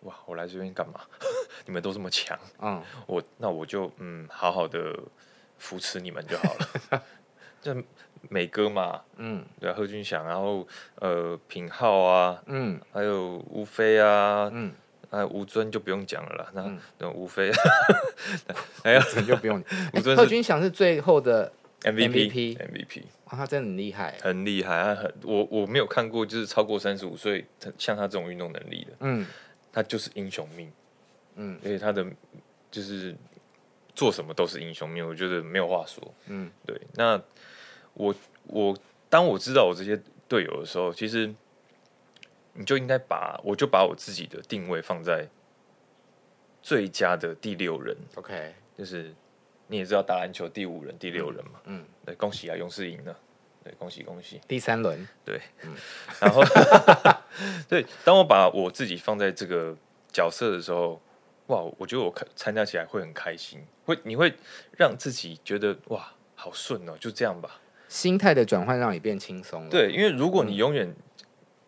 [0.02, 1.02] 哇，我来这边干嘛？
[1.66, 4.98] 你们都这么强，嗯，我那我就嗯好好的
[5.58, 6.54] 扶持你们就好
[6.92, 7.04] 了，
[7.62, 7.76] 就。
[8.28, 14.74] 美哥嘛，嗯，对啊，贺军翔，然后呃，品浩啊，嗯，还有吴飞啊，嗯，
[15.10, 17.50] 还有吴尊就不用讲了啦，那那吴飞，
[18.84, 21.50] 还有就不用，吴尊，贺军翔是最后的
[21.84, 27.46] MVP，MVP，哇，他真的很厉害，很厉害，他很，我我没有看过就是超过三十五岁
[27.78, 29.26] 像他这种运动能力的，嗯，
[29.72, 30.72] 他就是英雄命，
[31.36, 32.06] 嗯，而且他的
[32.72, 33.16] 就是
[33.96, 37.22] 做什么都是英雄命，我觉得没有话说，嗯，对，那。
[37.96, 38.78] 我我
[39.10, 41.34] 当我知道我这些队友的时候，其实
[42.54, 45.28] 你就应该把我就把我自己的定位放在
[46.62, 47.98] 最佳的第六人。
[48.16, 49.14] OK，就是
[49.68, 51.60] 你也知道打篮球第五人、第六人嘛。
[51.66, 53.20] 嗯，对，恭喜啊，勇士赢了。
[53.70, 54.42] 对，恭喜恭喜。
[54.48, 55.76] 第三轮，对，嗯，
[56.20, 56.42] 然后
[57.70, 59.78] 对，当我把我自己放在这个
[60.12, 61.00] 角色的时候，
[61.48, 64.34] 哇，我觉得我参加起来会很开心，会你会
[64.76, 67.62] 让自己觉得哇，好顺哦，就这样吧。
[67.88, 69.70] 心态的转换让你变轻松了。
[69.70, 70.92] 对，因为如果你永远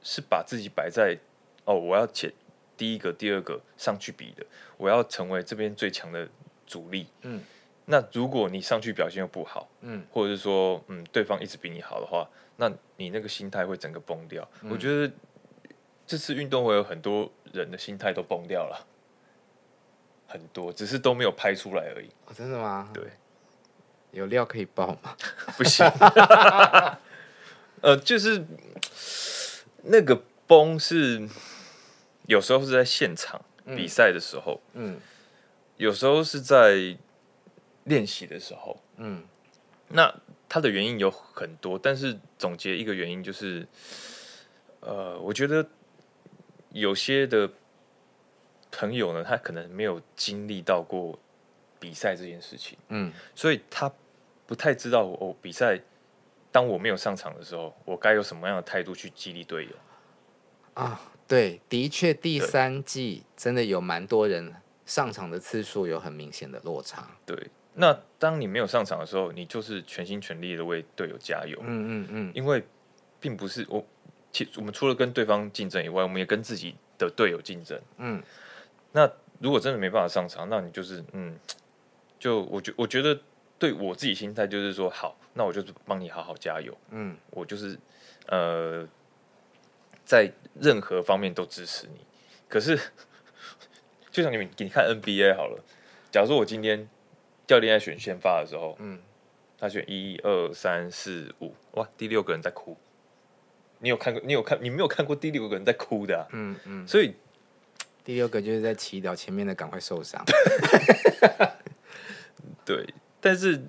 [0.01, 1.19] 是把自己摆在、嗯、
[1.65, 2.33] 哦，我要前
[2.75, 4.43] 第一个、第二个上去比的，
[4.77, 6.27] 我要成为这边最强的
[6.65, 7.05] 主力。
[7.21, 7.41] 嗯，
[7.85, 14.47] 那如果你上去表现又不好，嗯，或者是说嗯，对方一直比你好的话，那你那个心态会整个崩掉。
[14.61, 15.13] 嗯、我觉得
[16.05, 18.87] 这次运动会有很多人的心态都崩掉了，
[20.27, 22.07] 很多只是都没有拍出来而已。
[22.27, 22.89] 哦、真的吗？
[22.93, 23.03] 对。
[24.11, 25.15] 有料可以爆吗？
[25.57, 25.85] 不行。
[27.79, 28.45] 呃，就是
[29.83, 31.27] 那个崩是
[32.27, 34.99] 有时候是在现场比赛的时候，嗯，
[35.77, 36.97] 有时候是在
[37.85, 39.23] 练习的时候，嗯，
[39.87, 40.13] 那
[40.47, 43.67] 它的原因有很多，但是总结一个原因就是，
[44.79, 45.67] 呃，我觉得
[46.71, 47.51] 有些的
[48.71, 51.17] 朋友呢，他可能没有经历到过
[51.79, 53.91] 比赛这件事情，嗯，所以他
[54.45, 55.79] 不太知道哦，比赛。
[56.53, 59.71] 当我没有上场的时候，我该有什么样的态度去激励队友？
[60.73, 64.53] 啊，对，的确，第三季真的有蛮多人
[64.85, 67.07] 上场的次数有很明显的落差。
[67.25, 71.57] 对，那当你没有上场的时候，你就是全心全力的为队友加油。
[71.61, 72.63] 嗯嗯嗯，因为
[73.19, 73.85] 并不是我，
[74.31, 77.79] 其我们除了跟对方竞争以外，我们也跟自己的队友竞争。
[77.97, 78.21] 嗯，
[78.91, 81.37] 那如果真的没办法上场，那你就是嗯，
[82.19, 83.19] 就我觉我觉得。
[83.61, 86.75] 对我自己心态就是说，好，那我就是帮你好好加油。
[86.89, 87.77] 嗯，我就是
[88.25, 88.83] 呃，
[90.03, 91.99] 在任何方面都支持你。
[92.49, 92.75] 可是，
[94.09, 95.63] 就像你们你看 NBA 好了，
[96.11, 96.89] 假如说我今天
[97.51, 98.97] 教练在选先发的时候，嗯，
[99.57, 102.77] 他选一二三四五，哇，第六个人在哭。
[103.79, 104.21] 你有看过？
[104.25, 104.57] 你有看？
[104.61, 106.25] 你没有看过第六个人在哭的啊？
[106.31, 106.87] 嗯嗯。
[106.87, 107.13] 所以
[108.05, 110.23] 第六个就是在祈祷前面的赶快受伤。
[112.63, 112.87] 对。
[113.19, 113.61] 但是，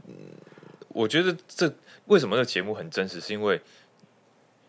[0.86, 3.60] 我觉得这为什么这个节目很真实，是因为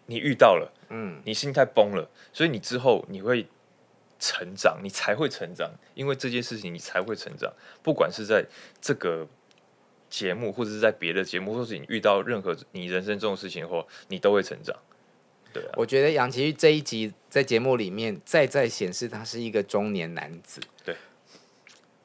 [0.07, 3.45] 你遇到了，嗯，你心态崩了，所以你之后你会
[4.23, 7.51] 成长，你才会成长，因为这件事情你才会成长。
[7.83, 8.45] 不管是在
[8.79, 9.27] 这个
[10.09, 14.73] 节目，或者是在别的节目，或是你遇到任何你人生中的事情后，你都会成长。
[15.51, 20.61] 对啊，我觉得杨奇煜这一集在节目里面再再显示他是一个中年男子。
[20.85, 20.95] 对。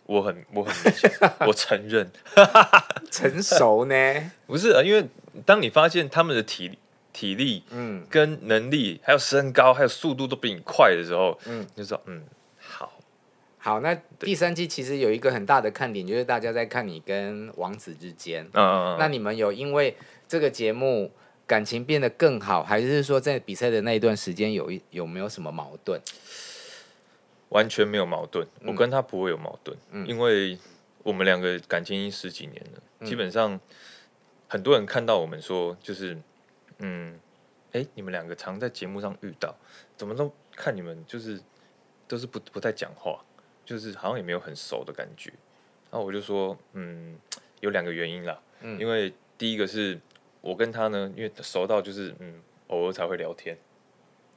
[0.07, 0.75] 我很我很
[1.47, 2.11] 我承认
[3.13, 4.33] 成熟呢？
[4.47, 5.07] 不是啊，因为
[5.45, 6.79] 当你发现他们的体
[7.13, 12.23] 体力、嗯，跟能力，还有身高，还有速度都比你快的时候，嗯，就说嗯，
[12.59, 12.93] 好，
[13.59, 13.81] 好。
[13.81, 18.97] 那第三季其实有一个很大的看点，就是大家在看你跟王子之间，嗯嗯嗯。
[18.99, 21.11] 那你们有因为这个节目
[21.47, 26.01] 感情变得更好，还是说在比赛的那一段时间有一有没有什么矛盾？
[27.51, 30.59] 完全没有矛盾，我跟他不会有矛盾，嗯、因为
[31.03, 32.83] 我们两个感情已经十几年了。
[33.01, 33.59] 嗯、基本上，
[34.49, 36.15] 很多人看到我们说，就是，
[36.79, 37.19] 嗯，
[37.73, 39.55] 哎，你们两个常在节目上遇到，
[39.97, 41.41] 怎么都看你们就是
[42.07, 43.25] 都是不不太讲话，
[43.65, 45.31] 就是好像也没有很熟的感觉。
[45.91, 47.19] 然后我就说，嗯，
[47.61, 49.99] 有两个原因啦，嗯、因为第一个是
[50.41, 53.57] 我跟他呢，因为熟到就是嗯，偶尔才会聊天，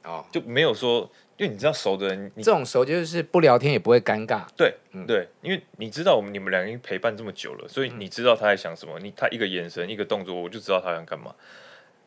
[0.04, 1.10] 哦，就没有说。
[1.38, 4.46] 因为你知道熟的人，这种熟就是不聊天也不会尴尬。
[4.56, 8.96] 对，嗯、对，因为你知道我们你们两个人陪伴这么久了，所以你知道他在想什么。
[9.00, 11.34] 你他一个眼神一个动作，我就知道他想干嘛。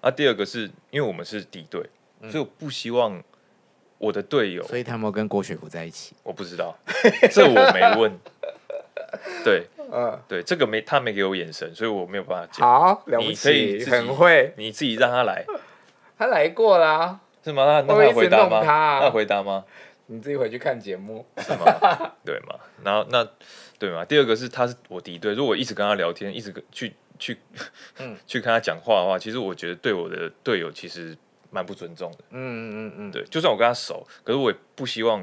[0.05, 1.81] 啊，第二个是因为我们是敌对，
[2.21, 3.19] 嗯、所以我不希望
[3.97, 4.61] 我的队友。
[4.67, 6.15] 所以他有没有跟郭雪芙在一起？
[6.21, 6.77] 我不知道，
[7.33, 8.15] 这我没问。
[9.43, 12.69] 对，嗯，对，这个没他没给我眼神，所以我没有办法讲。
[12.69, 15.43] 好，了不起，很会，你自己让他来。
[16.19, 17.19] 他来过啦。
[17.43, 17.65] 是吗？
[17.65, 18.61] 那那他回答吗？
[19.01, 19.65] 那回答吗？
[20.05, 21.65] 你自己回去看节目，是吗？
[22.23, 22.59] 对吗？
[22.83, 23.27] 然后那
[23.79, 24.05] 对嘛？
[24.05, 27.37] 第二个是他是我敌对，如果我一直跟他聊天，一直跟去去
[27.97, 31.17] 嗯 去跟他讲话的话，其实我觉得对我的队友其实
[31.51, 32.17] 蛮不尊重的。
[32.31, 35.21] 嗯嗯嗯嗯，对，就算我跟他熟，可是我也不希望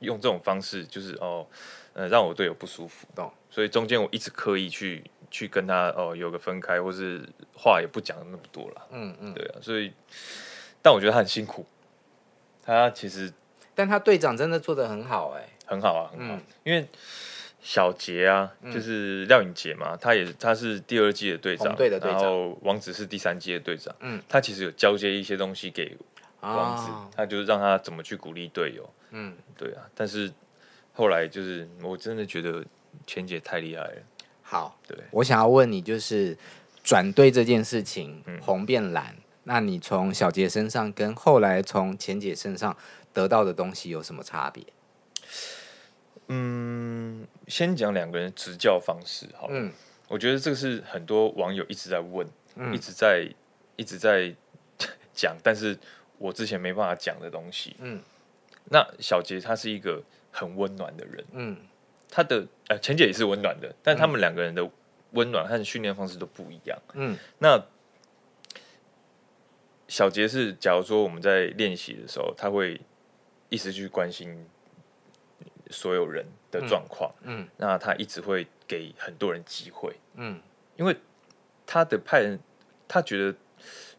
[0.00, 1.46] 用这种方式，就是哦，
[1.92, 3.06] 呃，让我队友不舒服。
[3.14, 3.32] 懂？
[3.50, 7.26] 所以中间我一直刻意去去跟他哦有个分开，或是
[7.56, 8.86] 话也不讲那么多了。
[8.90, 9.92] 嗯嗯，对啊，所以。
[10.80, 11.66] 但我觉得他很辛苦，
[12.62, 13.32] 他其实，
[13.74, 16.34] 但他队长真的做的很好哎、欸，很好啊，很好。
[16.36, 16.86] 嗯、因为
[17.60, 23.94] 小杰啊，就是廖颖杰嘛，他也他是第二季的队长，队长然后王子是第三季的队长。
[24.00, 25.96] 嗯，他其实有交接一些东西给
[26.40, 28.88] 王子，哦、他就是让他怎么去鼓励队友。
[29.10, 29.82] 嗯，对啊。
[29.94, 30.30] 但是
[30.92, 32.64] 后来就是我真的觉得
[33.06, 34.02] 钱姐太厉害了。
[34.42, 36.36] 好，对，我想要问你，就是
[36.84, 39.14] 转队这件事情，嗯、红变蓝。
[39.44, 42.76] 那你从小杰身上跟后来从钱姐身上
[43.12, 44.62] 得到的东西有什么差别？
[46.28, 49.54] 嗯，先讲两个人执教方式好了。
[49.54, 49.72] 嗯，
[50.08, 52.26] 我觉得这个是很多网友一直在问，
[52.56, 53.28] 嗯、一直在
[53.76, 54.34] 一直在
[55.12, 55.78] 讲，但是
[56.18, 57.76] 我之前没办法讲的东西。
[57.80, 58.00] 嗯，
[58.64, 61.24] 那小杰他是一个很温暖的人。
[61.32, 61.56] 嗯，
[62.08, 64.70] 他的呃钱姐也是温暖的，但他们两个人的
[65.12, 66.78] 温暖和训练方式都不一样。
[66.94, 67.62] 嗯，那。
[69.90, 72.78] 小杰是，假如说我们在练习的时候，他会
[73.48, 74.46] 一直去关心
[75.70, 77.12] 所有人的状况。
[77.22, 79.96] 嗯，嗯，那他一直会给很多人机会。
[80.14, 80.40] 嗯，
[80.76, 80.96] 因为
[81.66, 82.38] 他的派人，
[82.86, 83.34] 他觉得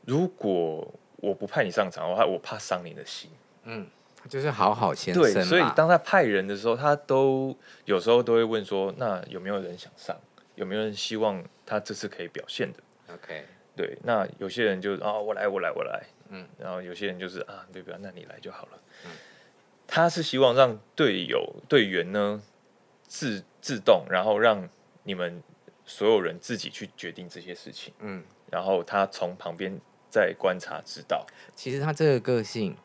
[0.06, 3.30] 如果我不派你上场的话，我怕伤你的心。
[3.64, 3.88] 嗯，
[4.28, 5.22] 就是好好先生。
[5.22, 7.56] 对，所以当他派人的时候，他都
[7.86, 10.16] 有时候都会问说：“那有没有人想上？
[10.56, 12.80] 有没有人希望他这次可以表现的
[13.14, 13.46] ？”OK，
[13.76, 13.98] 对。
[14.04, 16.04] 那有些人就啊、哦，我来，我来，我来。
[16.30, 17.98] 嗯，然后有些人就是啊，对不对？
[18.02, 18.80] 那你来就好了。
[19.06, 19.12] 嗯，
[19.92, 22.42] 他是希望让队友队员呢
[23.08, 24.70] 自自动，然后让
[25.04, 25.42] 你们
[25.84, 27.94] 所有人自己去决定这些事情。
[28.00, 28.24] 嗯。
[28.52, 29.80] 然后他从旁边
[30.10, 31.26] 在观察，指导。
[31.56, 32.76] 其实他这个个性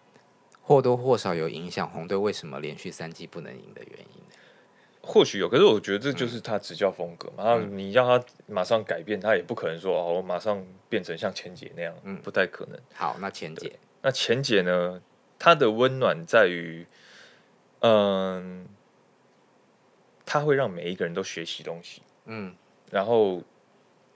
[0.62, 4.22] 或多或少有影响红队为什么连续三季不能赢的原因。
[5.00, 7.44] 或许有，可是我觉得这就是他执教风格嘛。
[7.44, 12.78] 然后你让他马上改变，他也不可能说哦，我马上变成像钱姐那样，嗯，不太可能。
[12.94, 15.00] 好，那钱姐，那钱姐呢？
[15.38, 16.86] 她的温暖在于，
[17.80, 18.66] 嗯，
[20.24, 22.54] 他会让每一个人都学习东西，嗯，
[22.90, 23.42] 然后。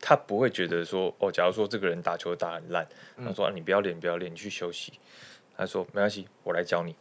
[0.01, 4.93] 他不会觉得说哦，假如说这个人打球打很烂，他说、啊、你不要练，不要练，你去休息。
[5.57, 6.95] 他说没关系，我来教你。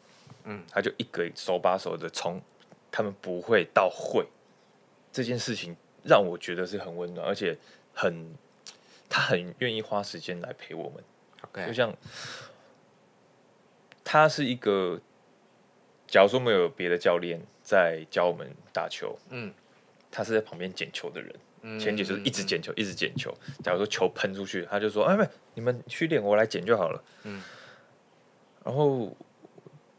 [0.45, 2.41] 嗯，他就一个手把手的从
[2.89, 4.25] 他们不会到会
[5.11, 7.55] 这件事情，让我觉得是很温暖，而且
[7.93, 8.35] 很
[9.07, 11.03] 他很愿意花时间来陪我们。
[11.53, 11.67] Okay.
[11.67, 11.95] 就像
[14.09, 15.01] 他是一个，
[16.07, 19.53] 假如说没有别的教练在教我们打球，嗯，
[20.09, 21.35] 他是在旁边捡球的人。
[21.77, 23.29] 前几就是一直捡球，一直捡球。
[23.61, 27.43] 假如说球喷出去，他就说：“哎，你们去练，我来捡就好了。”嗯。
[28.63, 29.13] 然后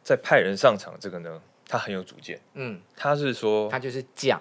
[0.03, 2.41] 再派人上场，这个呢，他很有主见。
[2.55, 4.41] 嗯，他是说，他就是将。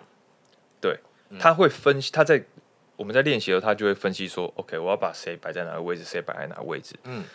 [0.80, 0.98] 对，
[1.38, 2.10] 他会分析。
[2.14, 2.42] 他在
[2.96, 7.26] 我们在练习的时候，他就会分析说：“OK，我要把谁摆在哪个位置，谁摆在哪个位置。”嗯。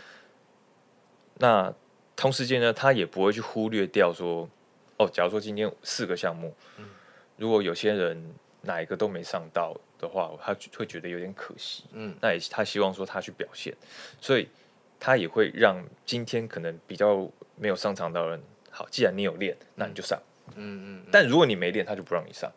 [1.35, 1.75] 那
[2.17, 4.49] 同时间呢，他也不会去忽略掉说
[4.99, 6.55] ：“哦，假如说今天四个项目，
[7.37, 8.35] 如果有些人。”
[8.65, 11.83] 哪一个都没上到的话，他会觉得有点可惜。
[11.95, 13.75] 嗯，那也他希望说他去表现，
[14.21, 14.49] 所以
[15.01, 18.41] 他也会让今天可能比较没有上场的人，
[18.71, 20.17] 好，既然你有练，那你就上。
[20.55, 21.03] 嗯嗯。
[21.05, 22.49] 嗯，但如果你没练，他就不让你上。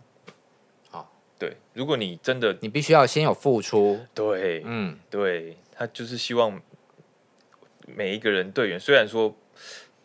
[0.91, 3.99] 好，对，如果你真的，你必须要先有付出。
[4.13, 6.61] 对，嗯，对，他就是希望
[7.87, 9.35] 每一个人队员，虽然说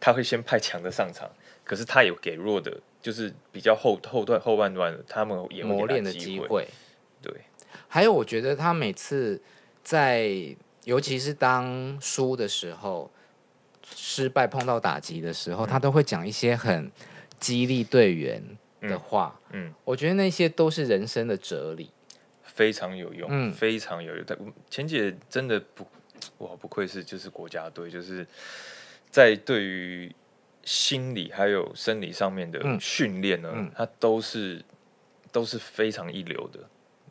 [0.01, 1.31] 他会先派强的上场，
[1.63, 2.81] 可是他也给弱的。
[3.03, 6.69] 就是比较后后段后半段，他们也磨练的机会。
[7.23, 7.33] 对，
[7.89, 9.41] 还有我觉得他每次
[9.83, 13.11] 在，尤其是当输的时候，
[13.97, 16.93] 失败碰到打击的时候，嗯、他都会讲一些很
[17.39, 18.43] 激励队员
[18.83, 19.41] 的话。
[19.53, 21.91] 嗯，嗯我觉得那些都是人生的哲理，
[22.43, 24.23] 非常有用，嗯、非常有用。
[24.27, 24.37] 但
[24.69, 25.87] 钱姐真的不，
[26.45, 28.27] 哇，不愧是就是国家队，就是
[29.11, 30.15] 在对于。
[30.63, 34.63] 心理还有生理上面的训练呢，嗯嗯、它都是
[35.33, 36.61] 都是非常一流的，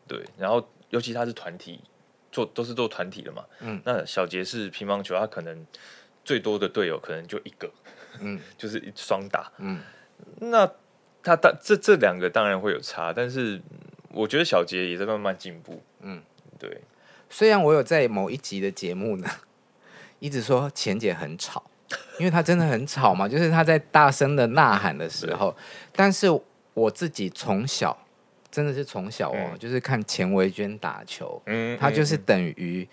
[0.07, 0.23] 对。
[0.37, 1.81] 然后尤其他是团体
[2.31, 3.43] 做，都是做团体的嘛。
[3.59, 3.81] 嗯。
[3.83, 5.65] 那小杰是乒乓球，他可能
[6.23, 7.69] 最多的队友可能就一个，
[8.21, 9.51] 嗯， 就是双打。
[9.57, 9.81] 嗯。
[10.37, 10.71] 那
[11.23, 13.59] 他当这这两个当然会有差，但是
[14.11, 15.81] 我觉得小杰也在慢慢进步。
[16.01, 16.21] 嗯，
[16.59, 16.81] 对。
[17.31, 19.27] 虽然我有在某一集的节目呢，
[20.19, 21.65] 一直说钱姐很吵。
[22.17, 25.55] 因为他真的很吵嘛，就是他在大声的呐喊的时候。
[25.95, 26.27] 但是
[26.73, 27.97] 我自己从小
[28.51, 32.87] 真的是从小哦，就是看钱维娟打球，嗯，他就是等于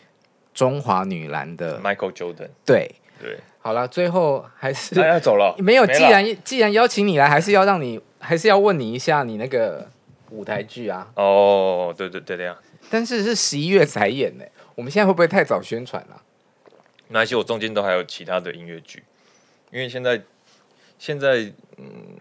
[0.52, 2.48] 中华女篮的 Michael Jordan。
[2.64, 5.54] 对对，好了，最后还是要走了。
[5.58, 9.88] 没有，既然既然邀请你来，还是要让你，还是要问你一下你那个
[10.30, 11.08] 舞台剧啊。
[11.14, 12.56] 哦，对对对对呀。
[12.90, 14.44] 但是是十一月才演呢，
[14.74, 16.22] 我们现在会不会太早宣传了？
[17.08, 19.02] 那些我中间都还有其他的音乐剧，
[19.70, 20.20] 因为现在
[20.98, 22.16] 现在嗯，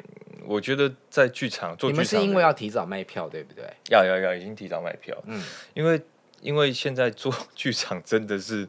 [0.46, 3.64] 我觉得在剧场做剧场，你们是因为要提早卖票，对不对？
[3.90, 5.18] 要要要，已经提早卖票。
[5.26, 6.02] 嗯，因为
[6.42, 8.68] 因为现在做剧场真的是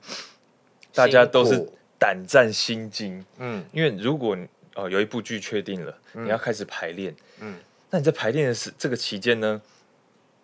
[0.95, 3.25] 大家都是胆战心惊。
[3.39, 4.37] 嗯，因为如果
[4.75, 7.57] 哦有一部剧确定了，你要开始排练，嗯，
[7.91, 9.61] 那你在排练的时这个期间呢，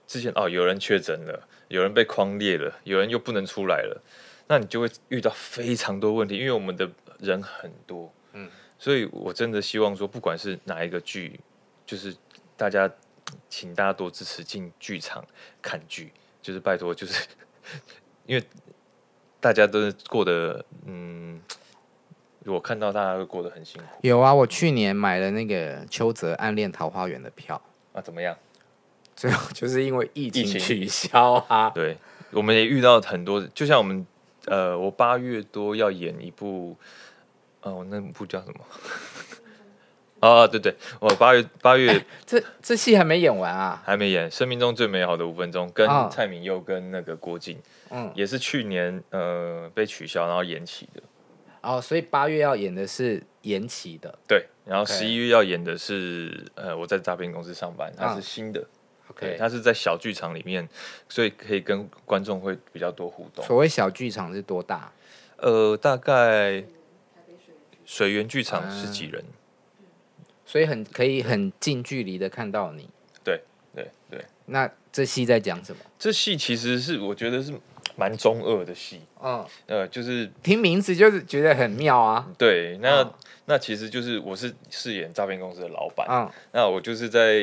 [0.06, 4.02] 之前哦有人确诊了，有人被框列了，有人又不能出来了。
[4.52, 6.86] 那你就会遇到非常多问题，因为我们的
[7.20, 11.40] 人很多，嗯，所以我真的希望说，不管是哪一个剧，
[11.86, 12.14] 就是
[12.54, 12.90] 大家，
[13.48, 15.24] 请大家多支持进剧场
[15.62, 17.26] 看剧，就是拜托，就是
[18.28, 18.44] 因为
[19.40, 21.40] 大家都是过得，嗯，
[22.44, 23.88] 我看到大家都过得很辛苦。
[24.02, 27.58] 有啊，我去年买了那个邱泽暗恋桃花源的票，
[27.94, 28.36] 啊，怎么样？
[29.16, 31.70] 最后就是因为疫情取消啊。
[31.70, 31.96] 对，
[32.32, 34.06] 我们也遇到很多，就像我们。
[34.46, 36.76] 呃，我八月多要演一部，
[37.62, 38.64] 哦，那部叫什么？
[40.20, 43.82] 哦，对对，我八月八月，欸、这这戏还没演完啊？
[43.84, 47.58] 还没演，《生命中最美好的五分钟》跟蔡明佑跟那个郭靖，
[47.90, 51.02] 嗯，也是去年呃被取消，然后延期的。
[51.62, 58.60] 哦，所以八月要演的是延期的，对，然后十一月要演的是呃我在诈骗公司上班，它是新的。
[58.60, 58.66] 嗯
[59.08, 60.66] OK，它是在小剧场里面，
[61.08, 63.44] 所以可以跟观众会比较多互动。
[63.44, 64.92] 所谓小剧场是多大？
[65.36, 66.64] 呃，大概
[67.84, 69.22] 水源剧场十几人，
[69.80, 72.88] 嗯，所以很可以很近距离的看到你。
[73.24, 73.42] 对
[73.74, 74.24] 对对。
[74.46, 75.82] 那这戏在讲什么？
[75.98, 77.52] 这戏其实是我觉得是
[77.96, 79.00] 蛮中二的戏。
[79.20, 82.30] 嗯，呃，就是听名字就是觉得很妙啊。
[82.38, 83.12] 对，那、嗯、
[83.46, 86.06] 那其实就是我是饰演诈骗公司的老板。
[86.08, 87.42] 嗯，那我就是在。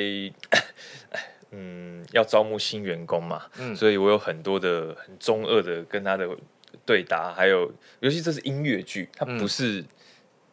[1.51, 6.29] 嗯，要招募新员工嘛，嗯，所以我有很多的很中二的跟他的
[6.85, 9.87] 对答，还有尤其这是音乐剧，它不是、嗯、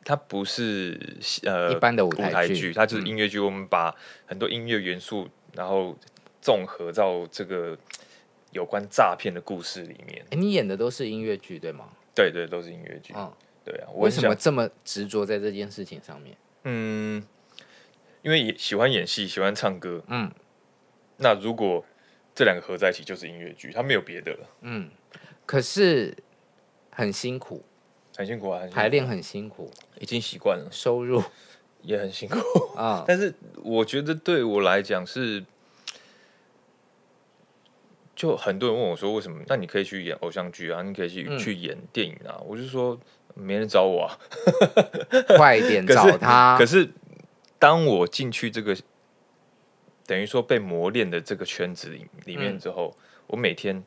[0.05, 0.99] 它不是
[1.43, 3.39] 呃一般的舞台剧，它就是音乐剧。
[3.39, 3.95] 嗯、我们把
[4.25, 5.95] 很多音乐元素，然后
[6.41, 7.77] 综合到这个
[8.53, 10.25] 有关诈骗的故事里面。
[10.31, 11.91] 欸、你演的都是音乐剧对吗？
[12.15, 13.13] 对对，都是音乐剧。
[13.15, 13.31] 嗯，
[13.63, 13.89] 对啊。
[13.97, 16.35] 为什么这么执着在这件事情上面？
[16.65, 17.23] 嗯，
[18.23, 20.03] 因为喜欢演戏，喜欢唱歌。
[20.09, 20.31] 嗯。
[21.19, 21.85] 那如果
[22.35, 24.47] 这两个合在一起就是音乐剧，它没有别的了。
[24.61, 24.91] 嗯，
[25.47, 26.15] 可是
[26.91, 27.65] 很辛苦，
[28.15, 30.69] 很辛苦啊，排练很辛苦，已经习惯了。
[30.71, 31.23] 收入
[31.81, 32.39] 也很辛苦
[32.77, 35.43] 啊，但是我觉得对我来讲是，
[38.15, 39.43] 就很多人问我说，为什么？
[39.47, 42.37] 那你可以去演偶像剧啊，你可以去、嗯、去演电影啊。
[42.47, 43.01] 我就说
[43.33, 44.19] 没人找我啊，
[45.39, 46.59] 快点 找他。
[46.59, 46.93] 可是，可是
[47.59, 48.77] 当我进去这个。
[50.07, 53.83] 等于说被磨练的这个圈子里里面之后，嗯、我每天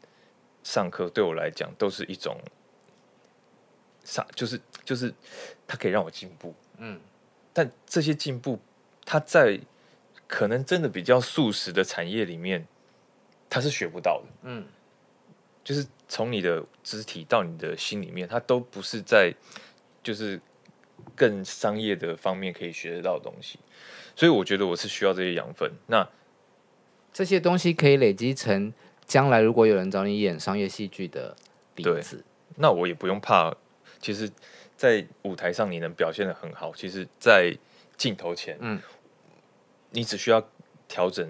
[0.64, 2.38] 上课对我来讲都是一种
[4.04, 5.14] 上，就是就是
[5.66, 7.00] 它可以让我进步，嗯，
[7.54, 8.60] 但这些进步，
[9.06, 9.60] 它在
[10.28, 12.68] 可能真的比较素食的产业里面，
[13.50, 14.66] 它是学不到的，嗯，
[15.64, 19.34] 就是从你的肢体到你的心里面，它都不是在
[20.04, 20.40] 就是
[21.16, 23.58] 更商业的方面可以学得到的东西。
[24.20, 25.72] 所以我觉得我是需要这些养分。
[25.88, 26.06] 那
[27.14, 28.74] 这些东西可以累积成
[29.06, 31.34] 将来如果有人找你演商业戏剧的
[31.74, 32.22] 底子，
[32.58, 33.56] 那我也不用怕。
[34.02, 34.30] 其实，
[34.76, 37.56] 在舞台上你能表现的很好，其实，在
[37.96, 38.78] 镜头前，嗯，
[39.92, 40.46] 你只需要
[40.90, 41.26] 调整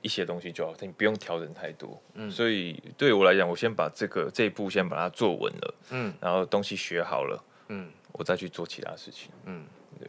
[0.00, 2.02] 一些东西就好，你不用调整太多。
[2.14, 9.64] 嗯，所以对我来讲，我先把这个这一步先把它做稳了，嗯，然后东西学好了，嗯，我再去做其他事情，嗯。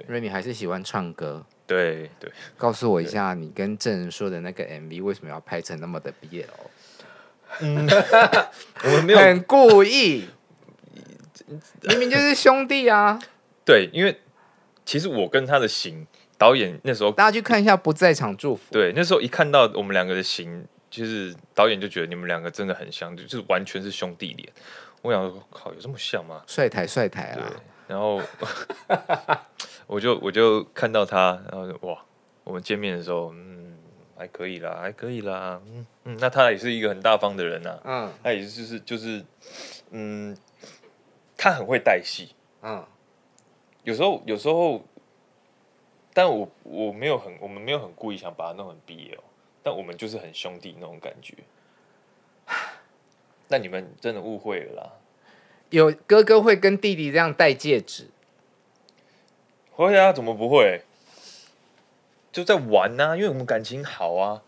[0.08, 6.46] 因为你还是喜欢唱歌，对对，告诉我一下，你跟郑人说的那个 MV 为什么要拍成那么的 BL？
[7.62, 7.88] 嗯，
[8.86, 10.30] 我们没有很故意，
[11.82, 13.20] 明明就是兄弟啊。
[13.66, 14.20] 对，因为
[14.86, 16.06] 其实我跟他的型，
[16.38, 18.62] 导演那时候大家去看一下《不在场祝福》。
[18.72, 24.48] 对，那时候一看到我们两个的型，就是导演就觉得你们两个真的很像，就就是完全是兄弟脸。
[25.02, 26.44] 我想说，靠，有这么像吗？
[26.46, 27.52] 帅台帅台啊！
[27.88, 28.22] 然后。
[29.88, 32.04] 我就我就看到他，然后哇，
[32.44, 33.78] 我们见面的时候，嗯，
[34.18, 39.26] 还可以啦，还可以啦，嗯嗯，那他也是一个很大方的人呐、啊，嗯，他也是就是就是，
[39.92, 40.36] 嗯，
[41.38, 42.86] 他很会带戏，嗯，
[43.84, 44.84] 有时候有时候，
[46.14, 49.20] 但我我没有很我们没有很故意想把他弄很 BL，
[49.62, 51.36] 但我们就是很兄弟那种感觉，
[53.50, 54.92] 那你们真的误会了啦，
[55.70, 58.08] 有哥哥会跟弟弟这样戴戒指。
[59.76, 60.84] 会啊，怎么不会？
[62.32, 64.42] 就在玩啊，因为我们感情好啊。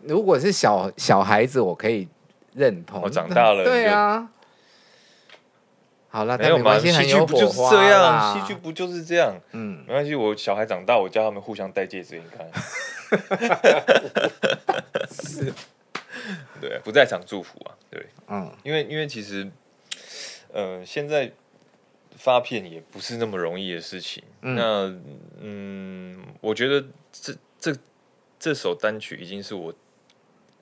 [0.00, 2.08] 如果是小小孩子，我可以
[2.54, 3.02] 认同。
[3.02, 4.30] 我长大了， 对啊。
[6.08, 8.34] 好了，没有嘛，戏剧不就是这样？
[8.34, 9.32] 戏剧不就是这样？
[9.52, 12.50] 嗯，没关系，我小孩长大，我叫他们互相戴戒指，你看。
[15.12, 15.52] 是，
[16.60, 19.48] 对，不在场祝福啊，对，嗯，因为因为其实，
[20.52, 21.30] 呃，现在。
[22.20, 24.22] 发片也不是那么容易的事情。
[24.42, 24.94] 嗯那
[25.40, 27.74] 嗯，我觉得这这
[28.38, 29.74] 这首单曲已经是我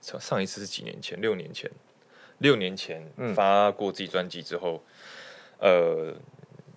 [0.01, 1.69] 上上一次是几年前，六年前，
[2.39, 3.05] 六年前
[3.35, 4.85] 发过自己专辑之后，
[5.59, 6.15] 嗯、呃，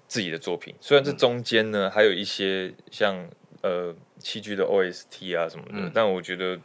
[0.07, 0.73] 自己的作品。
[0.81, 3.29] 虽然这中间呢、嗯、还有一些像
[3.61, 6.59] 呃戏剧的 OST 啊什么的，嗯、但我觉得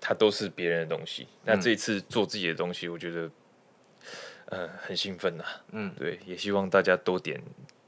[0.00, 1.26] 它都是别人的东西。
[1.44, 3.28] 那这一次做自己的东西，我觉得。
[4.50, 5.44] 嗯，很兴奋呐。
[5.72, 7.40] 嗯，对，也希望大家多点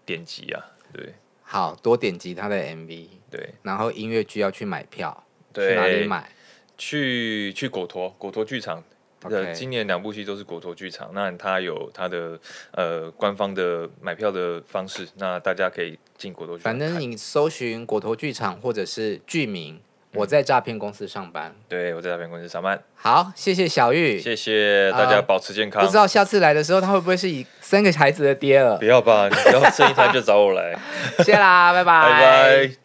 [0.04, 0.64] 点击啊。
[0.92, 3.08] 对，好多点击他的 MV。
[3.30, 6.30] 对，然后音乐剧要去买票，去哪里买？
[6.78, 8.82] 去去果陀果陀剧场
[9.22, 12.40] 呃，今年两部戏都是果陀剧场，那它有它的
[12.72, 16.72] 呃官方的买票的方式，那大家可以进果陀剧场。
[16.72, 19.80] 反正你搜寻果陀剧场或者是剧名。
[20.14, 22.78] 我在诈骗公司上班，对，我在诈骗公司上班。
[22.94, 25.82] 好，谢谢小玉，谢谢大家，保持健康。
[25.82, 28.76] 不知道下次来的时候，他会不会是以三个孩子的爹了？
[28.78, 30.78] 不要吧，你只要生一胎就找我来。
[31.24, 32.81] 谢啦，拜拜，拜拜。